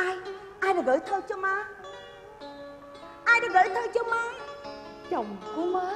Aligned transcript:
ai? 0.00 0.16
Ai 0.60 0.74
đã 0.74 0.82
gửi 0.82 0.98
thơ 1.06 1.20
cho 1.28 1.36
má? 1.36 1.64
Ai 3.24 3.40
đã 3.40 3.48
gửi 3.54 3.74
thơ 3.74 3.80
cho 3.94 4.02
má? 4.10 4.22
Chồng 5.10 5.36
của 5.56 5.62
má. 5.62 5.90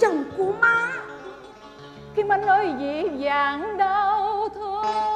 Chồng 0.00 0.24
của 0.36 0.52
má. 0.60 0.92
Kim 2.14 2.32
Anh 2.32 2.42
ơi 2.42 2.74
dịu 2.78 3.18
dàng 3.18 3.76
đau 3.76 4.48
thương 4.54 5.15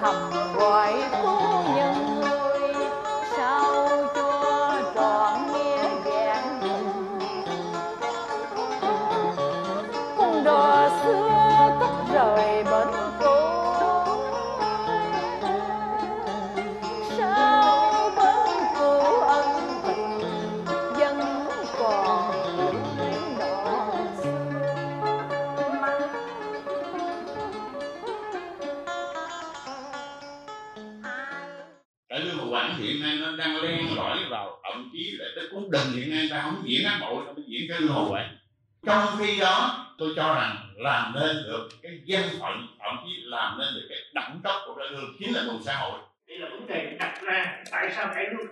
thầm 0.00 0.30
gọi 0.54 0.92
cô. 1.22 1.49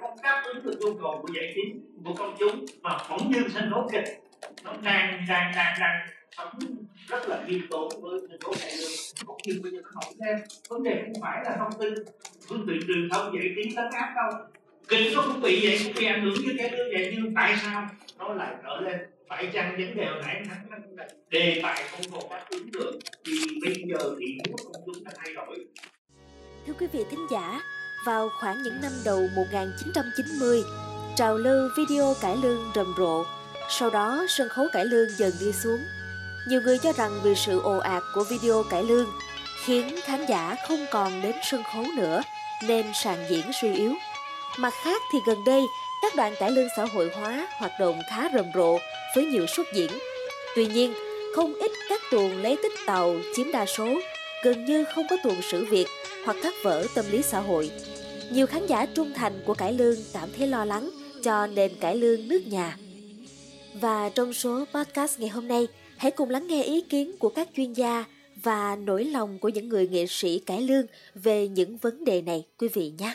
Không 0.09 0.23
đáp 0.23 0.43
ứng 0.45 0.65
được 0.65 0.79
nhu 0.81 0.95
cầu 1.03 1.19
của 1.23 1.29
giải 1.35 1.53
trí 1.55 1.63
của 2.05 2.15
công 2.15 2.37
chúng 2.39 2.65
mà 2.83 2.99
phóng 3.09 3.33
như 3.33 3.43
sân 3.55 3.71
khấu 3.71 3.89
kịch. 3.93 4.05
Nó 4.65 4.73
đang 4.83 5.25
đang 5.29 5.53
đang 5.57 5.75
đang 5.81 6.09
sống 6.37 6.53
rất 7.09 7.29
là 7.29 7.45
nghiêm 7.47 7.61
tốn 7.71 7.89
với 8.01 8.21
sân 8.29 8.41
khấu 8.41 8.55
cải 8.61 8.73
lương 8.77 8.91
cũng 9.27 9.37
như 9.45 9.61
bây 9.63 9.73
giờ 9.73 9.79
nó 9.83 9.91
nổi 9.95 10.15
lên 10.19 10.37
vấn 10.69 10.83
đề 10.83 11.03
không 11.05 11.23
phải 11.23 11.43
là 11.45 11.57
thông 11.59 11.81
tin 11.81 11.95
phương 12.49 12.67
tiện 12.69 12.81
truyền 12.87 13.09
thông 13.13 13.35
giải 13.35 13.53
trí 13.57 13.77
tấn 13.77 13.85
áp 13.93 14.15
đâu. 14.17 14.41
Kịch 14.89 15.13
nó 15.15 15.23
cũng 15.27 15.41
bị 15.41 15.61
vậy 15.67 15.81
cũng 15.85 15.93
bị 15.97 16.07
ảnh 16.07 16.23
hưởng 16.23 16.35
như 16.35 16.55
cái 16.59 16.71
lương 16.71 16.89
vậy 16.93 17.15
nhưng 17.17 17.35
tại 17.35 17.57
sao 17.63 17.89
nó 18.19 18.35
lại 18.35 18.55
trở 18.63 18.81
lên? 18.81 19.01
Phải 19.29 19.51
chăng 19.53 19.71
vấn 19.71 19.97
đề 19.97 20.05
hồi 20.05 20.23
nãy 20.27 20.43
thắng 20.49 20.67
là 20.97 21.09
đề 21.31 21.61
tài 21.63 21.85
không 21.91 22.01
còn 22.13 22.31
đáp 22.31 22.45
ứng 22.51 22.71
được 22.73 22.99
thì 23.25 23.33
bây 23.65 23.75
giờ 23.75 24.17
thì 24.21 24.39
muốn 24.49 24.57
công 24.73 24.83
chúng 24.87 25.05
đã 25.05 25.11
thay 25.17 25.35
đổi. 25.35 25.67
Thưa 26.67 26.73
quý 26.81 26.87
vị 26.93 27.05
thính 27.11 27.27
giả, 27.31 27.61
vào 28.05 28.31
khoảng 28.41 28.63
những 28.63 28.81
năm 28.83 28.93
đầu 29.05 29.29
1990, 29.35 30.65
trào 31.17 31.37
lưu 31.37 31.69
video 31.77 32.15
cải 32.21 32.37
lương 32.37 32.73
rầm 32.75 32.95
rộ. 32.99 33.25
Sau 33.71 33.91
đó, 33.91 34.27
sân 34.29 34.49
khấu 34.49 34.67
cải 34.73 34.85
lương 34.85 35.11
dần 35.17 35.33
đi 35.41 35.53
xuống. 35.53 35.81
Nhiều 36.49 36.61
người 36.61 36.79
cho 36.79 36.93
rằng 36.93 37.21
vì 37.23 37.35
sự 37.35 37.61
ồ 37.61 37.77
ạt 37.79 38.03
của 38.15 38.25
video 38.25 38.63
cải 38.71 38.83
lương 38.83 39.07
khiến 39.65 40.01
khán 40.05 40.27
giả 40.27 40.57
không 40.69 40.87
còn 40.91 41.23
đến 41.23 41.37
sân 41.51 41.63
khấu 41.73 41.85
nữa 41.97 42.23
nên 42.63 42.87
sàn 42.95 43.27
diễn 43.31 43.45
suy 43.61 43.75
yếu. 43.75 43.95
Mặt 44.59 44.75
khác 44.85 45.03
thì 45.13 45.19
gần 45.27 45.45
đây, 45.47 45.63
các 46.03 46.17
đoàn 46.17 46.35
cải 46.41 46.51
lương 46.51 46.69
xã 46.77 46.85
hội 46.85 47.11
hóa 47.21 47.49
hoạt 47.59 47.73
động 47.81 48.01
khá 48.11 48.29
rầm 48.35 48.45
rộ 48.55 48.79
với 49.17 49.27
nhiều 49.27 49.47
suất 49.47 49.67
diễn. 49.75 49.91
Tuy 50.57 50.67
nhiên, 50.67 50.95
không 51.37 51.55
ít 51.55 51.71
các 51.89 52.01
tuồng 52.11 52.43
lấy 52.43 52.57
tích 52.63 52.73
tàu 52.87 53.17
chiếm 53.37 53.53
đa 53.53 53.67
số, 53.67 53.89
gần 54.45 54.65
như 54.65 54.85
không 54.85 55.05
có 55.11 55.17
tuồng 55.25 55.43
sử 55.43 55.65
Việt 55.65 55.87
hoặc 56.25 56.37
các 56.43 56.55
vở 56.65 56.87
tâm 56.95 57.05
lý 57.11 57.23
xã 57.23 57.41
hội. 57.41 57.71
Nhiều 58.31 58.47
khán 58.47 58.67
giả 58.67 58.87
trung 58.87 59.13
thành 59.15 59.41
của 59.47 59.55
cải 59.55 59.73
lương 59.73 59.97
cảm 60.13 60.29
thấy 60.37 60.47
lo 60.47 60.65
lắng 60.65 60.91
cho 61.23 61.47
nền 61.47 61.73
cải 61.81 61.97
lương 61.97 62.29
nước 62.29 62.47
nhà. 62.47 62.77
Và 63.81 64.09
trong 64.09 64.33
số 64.33 64.65
podcast 64.75 65.21
ngày 65.21 65.29
hôm 65.29 65.49
nay, 65.49 65.67
hãy 65.97 66.11
cùng 66.11 66.31
lắng 66.31 66.47
nghe 66.47 66.63
ý 66.63 66.81
kiến 66.81 67.17
của 67.19 67.29
các 67.29 67.49
chuyên 67.57 67.73
gia 67.73 68.05
và 68.43 68.77
nỗi 68.77 69.05
lòng 69.05 69.39
của 69.39 69.49
những 69.49 69.69
người 69.69 69.89
nghệ 69.89 70.07
sĩ 70.09 70.39
cải 70.39 70.63
lương 70.63 70.87
về 71.15 71.49
những 71.49 71.77
vấn 71.77 72.05
đề 72.05 72.23
này 72.23 72.47
quý 72.59 72.69
vị 72.69 72.93
nhé. 72.99 73.15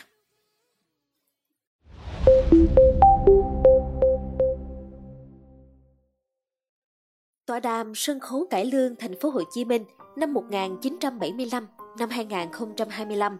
Tọa 7.46 7.60
đàm 7.60 7.94
sân 7.94 8.20
khấu 8.20 8.46
cải 8.50 8.66
lương 8.66 8.96
thành 8.96 9.20
phố 9.20 9.30
Hồ 9.30 9.40
Chí 9.50 9.64
Minh 9.64 9.84
năm 10.16 10.32
1975 10.32 11.66
năm 11.98 12.08
2025. 12.10 13.38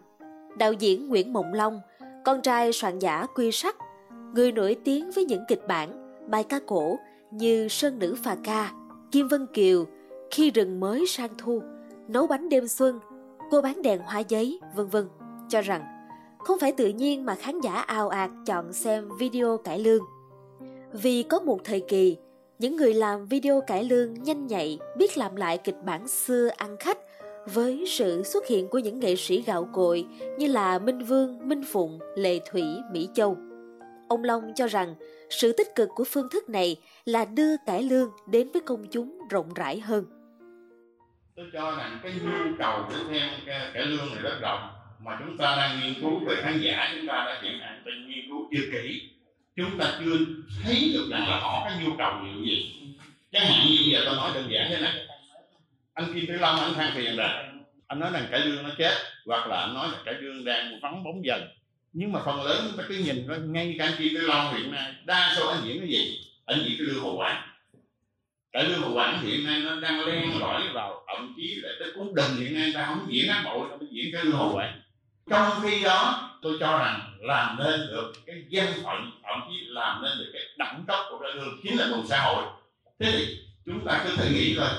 Đạo 0.57 0.73
diễn 0.73 1.07
Nguyễn 1.07 1.33
Mộng 1.33 1.53
Long, 1.53 1.79
con 2.25 2.41
trai 2.41 2.73
soạn 2.73 2.99
giả 2.99 3.25
Quy 3.35 3.51
Sắc, 3.51 3.75
người 4.33 4.51
nổi 4.51 4.77
tiếng 4.83 5.11
với 5.11 5.25
những 5.25 5.43
kịch 5.47 5.61
bản, 5.67 6.17
bài 6.29 6.43
ca 6.43 6.59
cổ 6.67 6.97
như 7.31 7.67
Sơn 7.67 7.99
Nữ 7.99 8.15
Phà 8.23 8.35
Ca, 8.43 8.71
Kim 9.11 9.27
Vân 9.27 9.47
Kiều, 9.53 9.85
Khi 10.31 10.51
rừng 10.51 10.79
mới 10.79 11.05
sang 11.07 11.31
thu, 11.37 11.61
Nấu 12.07 12.27
bánh 12.27 12.49
đêm 12.49 12.67
xuân, 12.67 12.99
Cô 13.51 13.61
bán 13.61 13.81
đèn 13.81 13.99
hoa 13.99 14.19
giấy, 14.19 14.59
vân 14.75 14.87
vân, 14.87 15.07
cho 15.49 15.61
rằng 15.61 15.81
không 16.39 16.59
phải 16.59 16.71
tự 16.71 16.87
nhiên 16.87 17.25
mà 17.25 17.35
khán 17.35 17.61
giả 17.61 17.73
ao 17.73 18.09
ạt 18.09 18.31
chọn 18.45 18.73
xem 18.73 19.09
video 19.19 19.57
cải 19.57 19.79
lương. 19.79 20.03
Vì 20.93 21.23
có 21.23 21.39
một 21.39 21.59
thời 21.63 21.79
kỳ, 21.79 22.17
những 22.59 22.75
người 22.75 22.93
làm 22.93 23.25
video 23.25 23.61
cải 23.67 23.83
lương 23.83 24.13
nhanh 24.13 24.47
nhạy 24.47 24.79
biết 24.97 25.17
làm 25.17 25.35
lại 25.35 25.57
kịch 25.57 25.75
bản 25.83 26.07
xưa 26.07 26.49
ăn 26.57 26.77
khách 26.79 26.97
với 27.45 27.83
sự 27.87 28.23
xuất 28.23 28.47
hiện 28.47 28.67
của 28.67 28.79
những 28.79 28.99
nghệ 28.99 29.15
sĩ 29.15 29.41
gạo 29.41 29.69
cội 29.73 30.05
như 30.37 30.47
là 30.47 30.79
Minh 30.79 30.99
Vương, 30.99 31.47
Minh 31.47 31.63
Phụng, 31.71 31.99
Lệ 32.15 32.39
Thủy, 32.51 32.63
Mỹ 32.91 33.07
Châu. 33.13 33.37
Ông 34.09 34.23
Long 34.23 34.51
cho 34.55 34.67
rằng 34.67 34.95
sự 35.29 35.53
tích 35.57 35.67
cực 35.75 35.89
của 35.95 36.03
phương 36.03 36.29
thức 36.29 36.49
này 36.49 36.75
là 37.05 37.25
đưa 37.25 37.57
cải 37.65 37.83
lương 37.83 38.11
đến 38.31 38.51
với 38.53 38.61
công 38.61 38.85
chúng 38.91 39.19
rộng 39.29 39.53
rãi 39.53 39.79
hơn. 39.79 40.05
tôi 41.35 41.45
cho 41.53 41.75
rằng 41.77 41.99
cái 42.03 42.11
nhu 42.23 42.55
cầu 42.59 42.83
để 42.89 43.19
theo 43.49 43.59
cải 43.73 43.85
lương 43.85 43.97
này 43.97 44.21
rất 44.23 44.39
rộng 44.41 44.69
mà 45.05 45.19
chúng 45.19 45.37
ta 45.37 45.55
đang 45.55 45.79
nghiên 45.81 45.93
cứu 46.01 46.19
về 46.27 46.35
khán 46.41 46.61
giả 46.61 46.91
chúng 46.95 47.07
ta 47.07 47.13
đã 47.13 47.39
hiện 47.43 47.59
hành 47.59 47.81
tình 47.85 48.07
nghiên 48.07 48.25
cứu 48.29 48.47
chưa 48.51 48.71
kỹ 48.71 49.14
chúng 49.55 49.77
ta 49.77 49.93
chưa 49.99 50.17
thấy 50.63 50.91
được 50.93 51.07
rằng 51.11 51.29
là 51.29 51.39
họ 51.39 51.65
có 51.65 51.75
nhu 51.83 51.95
cầu 51.97 52.21
nhiều 52.23 52.45
gì. 52.45 52.75
Chẳng 53.31 53.45
hạn 53.45 53.67
như 53.67 53.77
giờ 53.91 54.01
tôi 54.05 54.15
nói 54.15 54.31
đơn 54.35 54.47
giản 54.49 54.67
thế 54.69 54.81
này. 54.81 54.93
Anh 55.93 56.13
Kim 56.13 56.27
Tử 56.27 56.33
Long, 56.33 56.59
anh 56.59 56.73
than 56.73 56.91
phiền 56.95 57.15
rằng, 57.15 57.63
anh 57.87 57.99
nói 57.99 58.11
rằng 58.13 58.27
cải 58.31 58.39
lương 58.39 58.63
nó 58.63 58.69
chết, 58.77 58.93
hoặc 59.25 59.47
là 59.47 59.57
anh 59.57 59.73
nói 59.73 59.87
là 59.91 59.97
cải 60.05 60.13
lương 60.13 60.45
đang 60.45 60.79
vắng 60.79 61.03
bóng 61.03 61.25
dần. 61.25 61.47
Nhưng 61.93 62.11
mà 62.11 62.19
phần 62.25 62.43
lớn 62.43 62.65
chúng 62.67 62.77
ta 62.77 62.83
cứ 62.89 62.95
nhìn 62.95 63.27
nó 63.27 63.35
ngay 63.35 63.75
cả 63.79 63.85
anh 63.85 63.93
Kim 63.97 64.13
Tử 64.13 64.27
Long 64.27 64.55
hiện 64.57 64.71
nay, 64.71 64.93
đa 65.05 65.33
số 65.37 65.47
anh 65.47 65.59
diễn 65.65 65.79
cái 65.79 65.89
gì? 65.89 66.19
Anh 66.45 66.59
diễn 66.65 66.77
cái 66.77 66.87
lương 66.87 67.03
hồ 67.03 67.15
quảng. 67.17 67.47
Cải 68.51 68.63
lương 68.63 68.81
hồ 68.81 68.93
quảng 68.93 69.21
hiện 69.21 69.45
nay 69.45 69.59
nó 69.59 69.79
đang 69.79 70.05
len 70.05 70.39
lỏi 70.39 70.63
vào, 70.73 71.05
thậm 71.07 71.33
chí 71.37 71.55
là 71.55 71.69
tới 71.79 71.91
cuốn 71.95 72.15
đình 72.15 72.37
hiện 72.37 72.53
nay 72.59 72.71
ta 72.73 72.85
không 72.85 73.07
diễn 73.09 73.29
ác 73.29 73.41
bộ 73.45 73.67
ta 73.69 73.75
mới 73.75 73.87
diễn 73.91 74.05
cái 74.13 74.25
lương 74.25 74.35
hồ 74.35 74.51
quảng. 74.55 74.81
Trong 75.29 75.51
khi 75.63 75.83
đó, 75.83 76.29
tôi 76.41 76.57
cho 76.59 76.77
rằng 76.77 77.14
làm 77.25 77.57
nên 77.59 77.87
được 77.87 78.13
cái 78.25 78.35
danh 78.49 78.73
phận, 78.83 79.11
thậm 79.23 79.41
chí 79.49 79.55
làm 79.67 80.03
nên 80.03 80.17
được 80.17 80.29
cái 80.33 80.41
đẳng 80.57 80.83
cấp 80.87 80.99
của 81.09 81.19
cải 81.19 81.31
lương 81.35 81.59
chính 81.63 81.77
là 81.77 81.87
cùng 81.91 82.07
xã 82.07 82.19
hội. 82.19 82.43
Thế 82.99 83.11
thì 83.11 83.37
chúng 83.65 83.85
ta 83.85 84.01
cứ 84.03 84.15
thử 84.15 84.29
nghĩ 84.29 84.55
rồi 84.55 84.69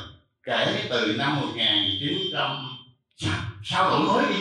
kể 0.42 0.86
từ 0.90 1.14
năm 1.18 1.40
1900 1.40 2.76
đổi 3.72 4.00
mới 4.00 4.24
đi. 4.28 4.36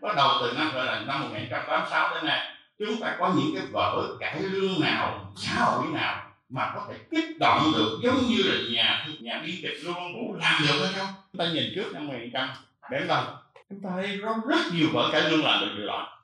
Bắt 0.00 0.16
đầu 0.16 0.28
từ 0.40 0.52
năm, 0.58 0.70
gọi 0.74 0.86
là 0.86 1.00
năm 1.06 1.20
1986 1.20 2.14
đến 2.14 2.26
nay, 2.26 2.56
chúng 2.78 3.00
ta 3.00 3.16
có 3.18 3.34
những 3.36 3.54
cái 3.54 3.66
vở 3.72 4.16
cải 4.20 4.40
lương 4.40 4.80
nào, 4.80 5.32
xã 5.36 5.64
hội 5.64 5.86
nào 5.92 6.30
mà 6.48 6.72
có 6.74 6.86
thể 6.88 6.98
kích 7.10 7.38
động 7.40 7.72
được 7.74 7.98
giống 8.02 8.18
như 8.28 8.42
là 8.42 8.56
nhà 8.70 9.06
nhà 9.20 9.42
biên 9.46 9.56
kịch 9.62 9.84
luôn 9.84 10.14
Vũ 10.14 10.36
làm 10.38 10.62
được 10.68 10.84
hay 10.84 10.92
không? 10.96 11.08
Chúng 11.32 11.38
ta 11.38 11.52
nhìn 11.52 11.72
trước 11.74 11.92
năm 11.92 12.06
1975 12.06 13.24
chúng 13.70 13.80
ta 13.82 13.90
thấy 13.94 14.20
có 14.22 14.36
rất 14.48 14.60
nhiều 14.72 14.88
vở 14.92 15.08
cải 15.12 15.30
lương 15.30 15.44
làm 15.44 15.60
được 15.60 15.74
điều 15.76 15.86
đó 15.86 16.21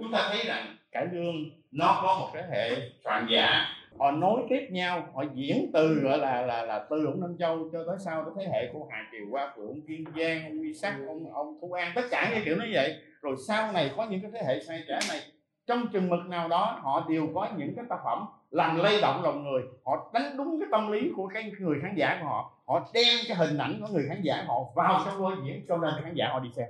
chúng 0.00 0.12
ta 0.12 0.28
thấy 0.32 0.44
rằng 0.46 0.76
cải 0.92 1.06
lương. 1.12 1.34
nó 1.72 2.00
có 2.02 2.16
một 2.20 2.28
cái 2.32 2.42
hệ 2.50 2.90
soạn 3.04 3.26
giả. 3.30 3.66
Họ 3.98 4.10
nối 4.10 4.40
tiếp 4.48 4.68
nhau 4.70 5.08
họ 5.14 5.24
diễn 5.34 5.70
từ 5.72 5.94
gọi 5.94 6.18
là 6.18 6.42
là 6.42 6.62
là 6.62 6.86
từ 6.90 7.06
ông 7.06 7.20
Ninh 7.20 7.36
Châu 7.38 7.68
cho 7.72 7.84
tới 7.86 7.96
sau 8.04 8.24
tới 8.24 8.32
thế 8.36 8.52
hệ 8.52 8.70
của 8.72 8.86
Hà 8.90 9.08
Triều 9.12 9.26
Hoa 9.30 9.52
Phượng 9.56 9.80
Kiên 9.88 10.04
Giang 10.16 10.44
ông 10.44 10.58
Uy 10.58 10.74
Sắc 10.74 10.94
ông 11.08 11.32
ông 11.34 11.58
Thu 11.60 11.72
An 11.72 11.92
tất 11.94 12.02
cả 12.10 12.30
những 12.34 12.44
kiểu 12.44 12.56
như 12.56 12.70
vậy. 12.72 12.96
Rồi 13.22 13.36
sau 13.48 13.72
này 13.72 13.90
có 13.96 14.06
những 14.10 14.20
cái 14.20 14.30
thế 14.34 14.42
hệ 14.46 14.60
sai 14.60 14.82
trẻ 14.88 14.98
này 15.08 15.20
trong 15.66 15.88
chừng 15.92 16.08
mực 16.08 16.26
nào 16.28 16.48
đó 16.48 16.78
họ 16.82 17.06
đều 17.08 17.28
có 17.34 17.48
những 17.56 17.72
cái 17.76 17.84
tác 17.88 17.98
phẩm 18.04 18.26
làm 18.50 18.76
lay 18.76 19.00
động 19.00 19.22
lòng 19.22 19.44
người. 19.44 19.62
Họ 19.84 20.10
đánh 20.14 20.36
đúng 20.36 20.60
cái 20.60 20.68
tâm 20.72 20.92
lý 20.92 21.10
của 21.16 21.30
cái 21.34 21.52
người 21.58 21.78
khán 21.82 21.94
giả 21.96 22.18
của 22.20 22.28
họ. 22.28 22.52
Họ 22.66 22.90
đem 22.94 23.18
cái 23.28 23.36
hình 23.36 23.58
ảnh 23.58 23.80
của 23.80 23.88
người 23.92 24.04
khán 24.08 24.22
giả 24.22 24.44
họ 24.46 24.54
vào 24.74 25.02
trong 25.04 25.22
vai 25.22 25.36
diễn 25.46 25.64
cho 25.68 25.76
nên 25.76 25.90
khán 26.02 26.14
giả 26.14 26.28
họ 26.28 26.40
đi 26.40 26.50
xem. 26.56 26.66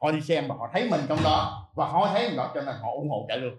Họ 0.00 0.12
đi 0.12 0.20
xem 0.20 0.44
và 0.48 0.54
họ 0.58 0.68
thấy 0.72 0.88
mình 0.90 1.00
trong 1.08 1.18
đó 1.24 1.61
và 1.72 1.86
họ 1.86 2.10
thấy 2.14 2.36
đó 2.36 2.50
cho 2.54 2.60
nên 2.60 2.74
họ 2.82 2.92
ủng 2.92 3.10
hộ 3.10 3.26
trả 3.28 3.36
lương 3.36 3.54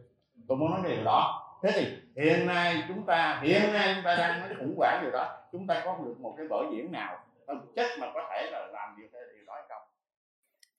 tôi 0.47 0.57
muốn 0.57 0.71
nói 0.71 0.81
điều 0.83 1.03
đó 1.03 1.39
thế 1.63 1.71
thì 1.75 1.85
hiện 2.23 2.47
nay 2.47 2.83
chúng 2.87 3.05
ta 3.05 3.39
hiện 3.43 3.73
nay 3.73 3.93
chúng 3.95 4.03
ta 4.03 4.15
đang 4.15 4.39
nói 4.39 4.49
khủng 4.59 4.75
hoảng 4.77 4.99
điều 5.01 5.11
đó 5.11 5.37
chúng 5.51 5.67
ta 5.67 5.81
có 5.85 5.97
được 6.05 6.15
một 6.19 6.33
cái 6.37 6.47
vở 6.47 6.63
diễn 6.71 6.91
nào 6.91 7.19
thực 7.47 7.75
chất 7.75 7.87
mà 7.99 8.07
có 8.13 8.21
thể 8.31 8.49
là 8.51 8.59
làm 8.59 8.95
điều 8.97 9.07
điều 9.35 9.45
đó 9.47 9.53
hay 9.53 9.63
không 9.69 9.81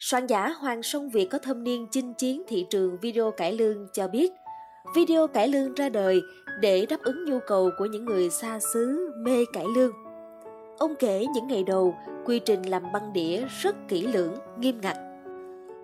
Soạn 0.00 0.26
giả 0.26 0.48
Hoàng 0.48 0.82
Sông 0.82 1.10
Việt 1.10 1.28
có 1.30 1.38
thâm 1.38 1.64
niên 1.64 1.86
chinh 1.90 2.14
chiến 2.14 2.42
thị 2.48 2.66
trường 2.70 2.98
video 3.00 3.30
cải 3.30 3.52
lương 3.52 3.88
cho 3.92 4.08
biết, 4.08 4.32
video 4.94 5.26
cải 5.26 5.48
lương 5.48 5.74
ra 5.74 5.88
đời 5.88 6.22
để 6.60 6.86
đáp 6.90 7.00
ứng 7.02 7.24
nhu 7.24 7.38
cầu 7.46 7.70
của 7.78 7.86
những 7.86 8.04
người 8.04 8.30
xa 8.30 8.58
xứ 8.60 9.12
mê 9.18 9.44
cải 9.52 9.64
lương. 9.74 9.92
Ông 10.78 10.94
kể 10.98 11.24
những 11.34 11.48
ngày 11.48 11.64
đầu, 11.64 11.94
quy 12.24 12.38
trình 12.38 12.62
làm 12.62 12.92
băng 12.92 13.12
đĩa 13.12 13.44
rất 13.60 13.76
kỹ 13.88 14.06
lưỡng, 14.06 14.34
nghiêm 14.58 14.80
ngặt. 14.80 14.96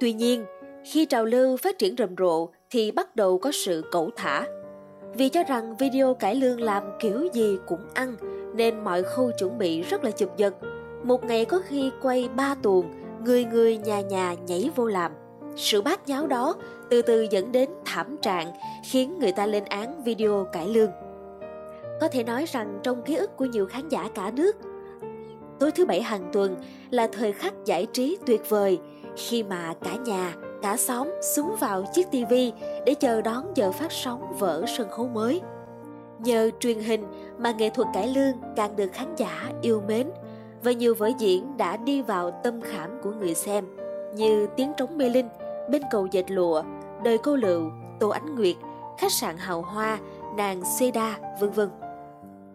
Tuy 0.01 0.13
nhiên, 0.13 0.45
khi 0.85 1.07
trào 1.07 1.25
lưu 1.25 1.57
phát 1.57 1.79
triển 1.79 1.95
rầm 1.99 2.15
rộ 2.19 2.49
thì 2.71 2.91
bắt 2.91 3.17
đầu 3.17 3.39
có 3.39 3.53
sự 3.53 3.85
cẩu 3.91 4.11
thả. 4.17 4.47
Vì 5.15 5.29
cho 5.29 5.43
rằng 5.43 5.77
video 5.77 6.15
cải 6.15 6.35
lương 6.35 6.61
làm 6.61 6.83
kiểu 7.01 7.29
gì 7.33 7.59
cũng 7.67 7.81
ăn 7.95 8.17
nên 8.55 8.85
mọi 8.85 9.03
khâu 9.03 9.31
chuẩn 9.39 9.59
bị 9.59 9.83
rất 9.83 10.05
là 10.05 10.11
chụp 10.11 10.37
giật. 10.37 10.55
Một 11.05 11.25
ngày 11.25 11.45
có 11.45 11.61
khi 11.67 11.91
quay 12.03 12.29
ba 12.37 12.55
tuồng, 12.63 12.91
người 13.25 13.45
người 13.45 13.77
nhà 13.77 14.01
nhà 14.01 14.35
nhảy 14.47 14.71
vô 14.77 14.87
làm. 14.87 15.13
Sự 15.57 15.83
bát 15.83 16.09
nháo 16.09 16.27
đó 16.27 16.55
từ 16.91 17.03
từ 17.03 17.27
dẫn 17.31 17.53
đến 17.53 17.71
thảm 17.85 18.17
trạng 18.23 18.53
khiến 18.91 19.19
người 19.19 19.33
ta 19.33 19.47
lên 19.47 19.65
án 19.65 20.05
video 20.05 20.47
cải 20.53 20.69
lương. 20.69 20.91
Có 22.01 22.09
thể 22.09 22.25
nói 22.25 22.45
rằng 22.53 22.81
trong 22.83 23.03
ký 23.03 23.17
ức 23.17 23.37
của 23.37 23.45
nhiều 23.45 23.67
khán 23.67 23.89
giả 23.89 24.09
cả 24.15 24.31
nước, 24.31 24.57
tối 25.59 25.71
thứ 25.71 25.87
bảy 25.87 26.03
hàng 26.03 26.31
tuần 26.33 26.57
là 26.91 27.09
thời 27.13 27.33
khắc 27.33 27.55
giải 27.65 27.87
trí 27.93 28.19
tuyệt 28.27 28.49
vời 28.49 28.79
khi 29.17 29.43
mà 29.43 29.75
cả 29.85 29.97
nhà, 29.97 30.35
cả 30.63 30.77
xóm 30.77 31.11
xuống 31.35 31.57
vào 31.61 31.85
chiếc 31.93 32.11
tivi 32.11 32.53
để 32.87 32.95
chờ 32.95 33.23
đón 33.23 33.45
giờ 33.55 33.73
phát 33.73 33.93
sóng 33.93 34.37
vở 34.39 34.65
sân 34.77 34.91
khấu 34.91 35.09
mới. 35.09 35.41
Nhờ 36.19 36.51
truyền 36.61 36.79
hình 36.79 37.05
mà 37.39 37.51
nghệ 37.53 37.71
thuật 37.71 37.89
cải 37.95 38.09
lương 38.09 38.33
càng 38.57 38.77
được 38.77 38.93
khán 38.93 39.15
giả 39.17 39.51
yêu 39.63 39.83
mến 39.89 40.11
và 40.63 40.73
nhiều 40.73 40.95
vở 40.95 41.11
diễn 41.19 41.57
đã 41.57 41.77
đi 41.77 42.03
vào 42.03 42.31
tâm 42.31 42.61
khảm 42.61 42.91
của 43.03 43.11
người 43.11 43.35
xem 43.35 43.65
như 44.15 44.47
Tiếng 44.57 44.73
trống 44.77 44.99
mê 44.99 45.09
linh, 45.09 45.29
Bên 45.71 45.83
cầu 45.91 46.07
dệt 46.07 46.31
lụa, 46.31 46.63
Đời 47.05 47.19
cô 47.19 47.37
lựu, 47.37 47.71
Tô 48.01 48.09
Ánh 48.09 48.35
Nguyệt, 48.35 48.57
Khách 48.99 49.13
sạn 49.13 49.37
hào 49.37 49.63
hoa, 49.63 49.99
Nàng 50.37 50.63
Seda, 50.79 51.19
vân 51.41 51.51
vân. 51.51 51.69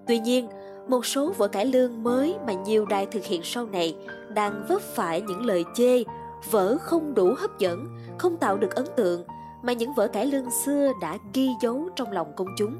Tuy 0.08 0.20
nhiên, 0.20 0.48
một 0.88 1.06
số 1.06 1.32
vở 1.38 1.48
cải 1.48 1.66
lương 1.66 2.04
mới 2.04 2.36
mà 2.48 2.54
nhiều 2.54 2.86
đài 2.86 3.06
thực 3.06 3.26
hiện 3.26 3.42
sau 3.44 3.66
này 3.66 3.96
đang 4.30 4.66
vấp 4.70 4.82
phải 4.82 5.22
những 5.22 5.46
lời 5.46 5.64
chê, 5.76 6.04
vở 6.52 6.78
không 6.78 7.14
đủ 7.14 7.34
hấp 7.38 7.60
dẫn, 7.60 7.88
không 8.18 8.38
tạo 8.38 8.58
được 8.58 8.76
ấn 8.76 8.86
tượng 8.96 9.24
mà 9.64 9.74
những 9.74 9.94
vở 9.94 10.08
cải 10.08 10.26
lương 10.26 10.52
xưa 10.52 10.92
đã 11.02 11.18
ghi 11.34 11.50
dấu 11.62 11.90
trong 11.96 12.12
lòng 12.12 12.34
công 12.36 12.48
chúng. 12.58 12.78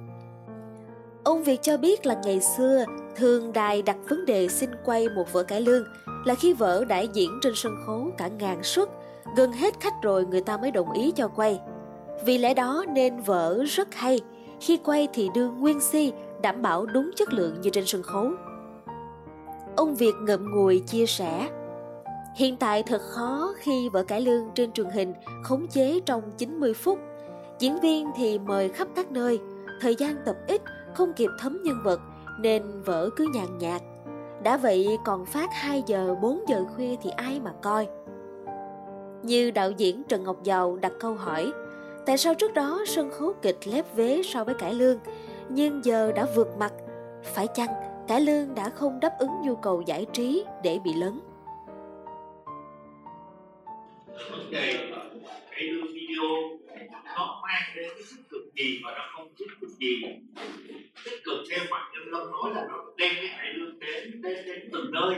Ông 1.24 1.44
Việt 1.44 1.62
cho 1.62 1.78
biết 1.78 2.06
là 2.06 2.22
ngày 2.24 2.40
xưa 2.40 2.86
thường 3.16 3.54
đài 3.54 3.82
đặt 3.82 3.98
vấn 4.10 4.26
đề 4.26 4.48
xin 4.48 4.70
quay 4.86 5.10
một 5.10 5.34
vở 5.34 5.44
cải 5.44 5.62
lương 5.62 5.84
là 6.26 6.36
khi 6.36 6.54
vở 6.54 6.86
đã 6.86 7.00
diễn 7.00 7.40
trên 7.42 7.54
sân 7.56 7.76
khấu 7.86 8.12
cả 8.18 8.28
ngàn 8.28 8.64
suất, 8.64 8.90
gần 9.38 9.52
hết 9.52 9.80
khách 9.80 10.02
rồi 10.02 10.26
người 10.26 10.42
ta 10.42 10.58
mới 10.58 10.72
đồng 10.72 10.92
ý 10.92 11.12
cho 11.16 11.28
quay. 11.28 11.60
Vì 12.26 12.38
lẽ 12.38 12.54
đó 12.54 12.86
nên 12.94 13.20
vở 13.20 13.64
rất 13.64 13.96
hay, 13.96 14.22
khi 14.60 14.78
quay 14.78 15.08
thì 15.14 15.30
đưa 15.34 15.50
nguyên 15.50 15.80
si, 15.80 16.14
đảm 16.42 16.62
bảo 16.62 16.86
đúng 16.86 17.12
chất 17.16 17.34
lượng 17.34 17.62
như 17.62 17.70
trên 17.70 17.86
sân 17.86 18.04
khấu. 18.04 18.32
Ông 19.76 19.96
Việt 19.96 20.14
ngậm 20.22 20.56
ngùi 20.56 20.80
chia 20.80 21.06
sẻ, 21.06 21.50
Hiện 22.36 22.58
tại 22.58 22.84
thật 22.84 23.02
khó 23.02 23.54
khi 23.58 23.90
vở 23.90 24.04
cải 24.04 24.22
lương 24.22 24.50
trên 24.56 24.72
truyền 24.72 24.90
hình 24.90 25.14
khống 25.44 25.68
chế 25.68 26.00
trong 26.06 26.32
90 26.38 26.74
phút. 26.74 27.00
Diễn 27.60 27.80
viên 27.80 28.12
thì 28.16 28.40
mời 28.40 28.70
khắp 28.70 28.88
các 28.96 29.12
nơi, 29.12 29.40
thời 29.82 29.96
gian 29.96 30.16
tập 30.26 30.36
ít, 30.48 30.62
không 30.94 31.14
kịp 31.14 31.30
thấm 31.40 31.62
nhân 31.64 31.78
vật 31.84 32.00
nên 32.40 32.82
vở 32.82 33.10
cứ 33.16 33.28
nhàn 33.34 33.58
nhạt. 33.58 33.82
Đã 34.44 34.58
vậy 34.58 34.98
còn 35.06 35.26
phát 35.26 35.50
2 35.54 35.84
giờ 35.88 36.16
4 36.22 36.42
giờ 36.48 36.66
khuya 36.76 36.96
thì 37.02 37.10
ai 37.10 37.40
mà 37.40 37.52
coi. 37.62 37.88
Như 39.24 39.52
đạo 39.52 39.72
diễn 39.72 40.04
Trần 40.04 40.24
Ngọc 40.24 40.44
Giàu 40.44 40.78
đặt 40.78 40.92
câu 41.00 41.14
hỏi 41.14 41.52
Tại 42.06 42.18
sao 42.18 42.34
trước 42.34 42.54
đó 42.54 42.80
sân 42.88 43.12
khấu 43.12 43.34
kịch 43.42 43.58
lép 43.66 43.96
vế 43.96 44.22
so 44.24 44.44
với 44.44 44.56
cải 44.56 44.74
lương 44.74 45.00
Nhưng 45.50 45.86
giờ 45.86 46.12
đã 46.12 46.28
vượt 46.36 46.58
mặt 46.58 46.74
Phải 47.24 47.48
chăng 47.48 47.70
cải 48.08 48.22
lương 48.22 48.56
đã 48.56 48.70
không 48.70 49.00
đáp 49.00 49.14
ứng 49.20 49.42
nhu 49.44 49.56
cầu 49.56 49.82
giải 49.82 50.06
trí 50.14 50.46
để 50.64 50.80
bị 50.84 50.94
lớn 50.94 51.20
vấn 54.32 54.52
đề 54.52 54.92
cải 55.52 55.68
đưa 55.68 55.82
video, 55.94 56.60
nó 57.16 57.42
mang 57.44 57.72
đến 57.76 57.90
cái 57.96 58.04
tích 58.12 58.30
cực 58.30 58.42
gì 58.56 58.80
và 58.84 58.92
nó 58.98 59.10
không 59.12 59.34
tích 59.38 59.48
cực 59.62 59.70
gì 59.80 60.04
tích 61.06 61.22
cực 61.24 61.38
theo 61.50 61.60
mặt 61.70 61.92
nhân 61.94 62.08
lâm 62.08 62.32
nói 62.32 62.52
là 62.56 62.66
nó 62.70 62.84
đem 62.98 63.14
cái 63.16 63.28
hải 63.28 63.54
lương 63.54 63.80
đến 63.80 64.22
đến 64.22 64.46
đến 64.46 64.70
từng 64.74 64.92
nơi. 64.92 65.16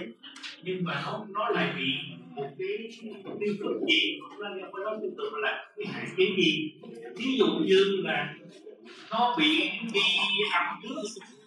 Nhưng 0.64 0.84
mà 0.84 1.02
nó 1.06 1.26
nó 1.30 1.50
lại 1.50 1.74
bị 1.78 1.86
một 2.36 2.50
cái 2.60 2.90
tiêu 3.40 3.54
cực 3.60 3.82
gì 3.90 4.20
cũng 4.22 4.40
là 4.40 4.50
cái 4.60 4.86
đó 4.86 4.98
tiêu 5.02 5.12
cực 5.18 5.34
là 5.34 5.70
cái 5.78 5.86
hại 5.94 6.06
cái 6.18 6.28
gì. 6.38 6.72
Ví 7.16 7.38
dụ 7.38 7.48
như 7.66 8.02
là 8.04 8.36
nó 9.12 9.36
bị 9.40 9.70
đi 9.94 10.02
ẩm 10.54 10.80
trước 10.84 10.96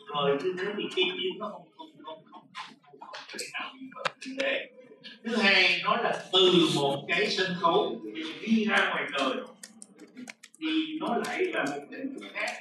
rồi 0.07 0.39
như 0.45 0.55
thế 0.59 0.65
thì 0.77 0.85
khi 0.95 1.31
nó 1.39 1.49
không 1.53 1.69
không 1.77 1.91
không 2.05 2.25
không 2.33 2.45
không 2.83 3.01
không 3.01 3.25
thể 3.33 3.47
nào 3.53 3.75
như 4.27 4.35
vậy 4.39 4.71
thứ 5.25 5.37
hai, 5.37 5.81
nó 5.85 5.97
là 5.97 6.25
từ 6.33 6.69
một 6.75 7.05
cái 7.09 7.31
sân 7.31 7.47
khấu 7.61 8.01
đi 8.47 8.65
ra 8.65 8.89
ngoài 8.91 9.05
đời 9.19 9.37
thì 10.61 10.67
nó 11.01 11.17
lại 11.27 11.45
là 11.45 11.65
một 11.65 11.83
tình 11.91 12.15
thức 12.15 12.29
khác 12.35 12.53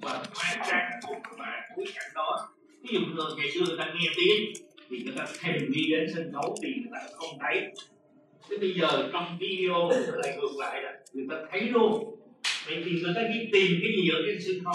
và 0.00 0.22
hóa 0.34 0.66
trang 0.70 0.90
phục 1.02 1.16
mà 1.38 1.60
bối 1.76 1.86
cảnh 1.94 2.10
đó. 2.14 2.48
Ví 2.82 2.88
dụ 2.92 3.00
thường 3.16 3.38
ngày 3.38 3.50
xưa 3.54 3.60
người 3.60 3.76
ta 3.78 3.86
nghe 3.94 4.06
tiếng 4.16 4.52
thì 4.90 5.02
người 5.04 5.14
ta 5.16 5.26
thèm 5.40 5.72
đi 5.72 5.82
đến 5.90 6.06
sân 6.14 6.32
khấu 6.32 6.56
thì 6.62 6.68
người 6.68 6.90
ta 6.92 7.06
không 7.16 7.38
thấy. 7.40 7.62
Thế 8.50 8.56
bây 8.60 8.74
giờ 8.80 9.08
trong 9.12 9.38
video 9.40 9.74
nó 9.74 10.16
lại 10.22 10.36
ngược 10.36 10.52
lại 10.58 10.82
là 10.82 10.92
người 11.12 11.26
ta 11.30 11.36
thấy 11.50 11.60
luôn. 11.60 12.20
Vậy 12.66 12.82
thì 12.84 12.90
người 12.90 13.12
ta 13.14 13.22
đi 13.22 13.40
tìm 13.52 13.78
cái 13.82 13.92
gì 13.96 14.08
ở 14.12 14.22
trên 14.26 14.38
sân 14.46 14.64
khấu? 14.64 14.74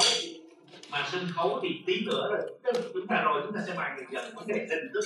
Mà 0.91 1.07
sân 1.11 1.27
khấu 1.35 1.59
thì 1.63 1.69
tí 1.85 2.05
nữa 2.05 2.29
là 2.31 2.71
chúng 2.93 3.07
ta 3.07 3.21
rồi 3.25 3.41
chúng 3.45 3.55
ta 3.55 3.61
sẽ 3.67 3.73
bàn 3.77 3.97
dần 4.11 4.35
vấn 4.35 4.47
đề 4.47 4.55
hình 4.69 4.89
thức 4.93 5.03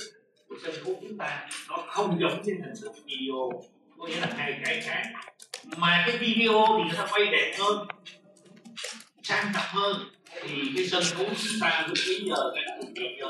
của 0.56 0.70
sân 0.72 0.84
khấu 0.84 0.98
chúng 1.02 1.18
ta, 1.18 1.48
nó 1.68 1.76
không 1.86 2.20
giống 2.20 2.42
như 2.42 2.52
hình 2.52 2.74
thức 2.82 2.92
video. 3.06 3.62
Có 3.98 4.06
nghĩa 4.06 4.20
là 4.20 4.28
hai 4.36 4.60
cái 4.64 4.80
khác 4.80 5.02
mà 5.76 6.04
cái 6.06 6.18
video 6.18 6.66
thì 6.68 6.84
người 6.84 6.96
ta 6.96 7.06
quay 7.12 7.26
đẹp 7.26 7.56
hơn, 7.58 7.88
sang 9.22 9.52
trọng 9.54 9.64
hơn. 9.66 9.96
Thì 10.42 10.72
cái 10.76 10.86
sân 10.86 11.02
khấu 11.14 11.26
chúng 11.26 11.60
ta 11.60 11.84
lúc 11.88 11.98
bây 12.06 12.28
giờ 12.28 12.52
cái 12.54 12.64
video 12.94 13.28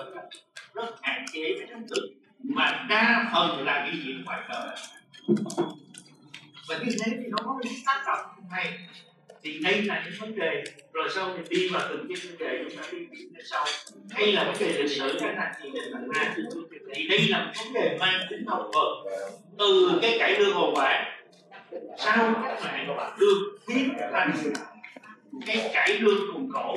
rất 0.75 0.95
hạn 1.02 1.25
chế 1.33 1.54
cái 1.59 1.68
hình 1.68 1.87
thực 1.88 2.09
mà 2.45 2.87
đa 2.88 3.30
phần 3.33 3.64
là 3.64 3.75
cái 3.75 3.97
diễn 4.04 4.25
ngoài 4.25 4.40
trời. 4.49 4.76
Và 6.68 6.78
như 6.78 6.97
thế 7.00 7.12
thì 7.16 7.26
nó 7.30 7.38
có 7.45 7.61
những 7.64 7.73
tác 7.87 8.02
động 8.06 8.26
hay 8.50 8.78
thì 9.46 9.58
đây 9.62 9.82
là 9.82 10.02
những 10.04 10.14
vấn 10.20 10.38
đề 10.38 10.64
rồi 10.92 11.08
sau 11.14 11.34
thì 11.36 11.56
đi 11.56 11.68
vào 11.68 11.82
từng 11.88 12.06
cái 12.08 12.16
vấn 12.24 12.38
đề 12.38 12.64
chúng 12.68 12.82
ta 12.82 12.88
đi 12.92 12.98
đến 13.10 13.44
sau. 13.44 13.64
Hay 14.10 14.32
là 14.32 14.44
vấn 14.44 14.54
đề 14.60 14.82
lịch 14.82 14.90
sử 14.90 15.18
chẳng 15.20 15.36
hạn 15.36 15.52
thì 15.62 15.70
để 15.74 15.80
đặt 15.92 16.00
ra 16.14 16.34
thì 16.94 17.08
đây 17.08 17.28
là 17.28 17.44
một 17.44 17.52
vấn 17.64 17.72
đề 17.72 17.96
mang 18.00 18.20
tính 18.30 18.44
học 18.46 18.70
vật. 18.74 19.04
Từ 19.58 19.98
cái 20.02 20.16
cải 20.18 20.38
lương 20.38 20.54
hồ 20.54 20.74
bản 20.76 21.04
sau 21.98 22.34
các 22.44 22.62
mạng 22.62 23.16
được 23.20 23.58
biến 23.68 23.88
thành 24.12 24.32
cái 25.46 25.70
cải 25.74 25.98
lương 25.98 26.32
cùng 26.32 26.48
cổ. 26.54 26.76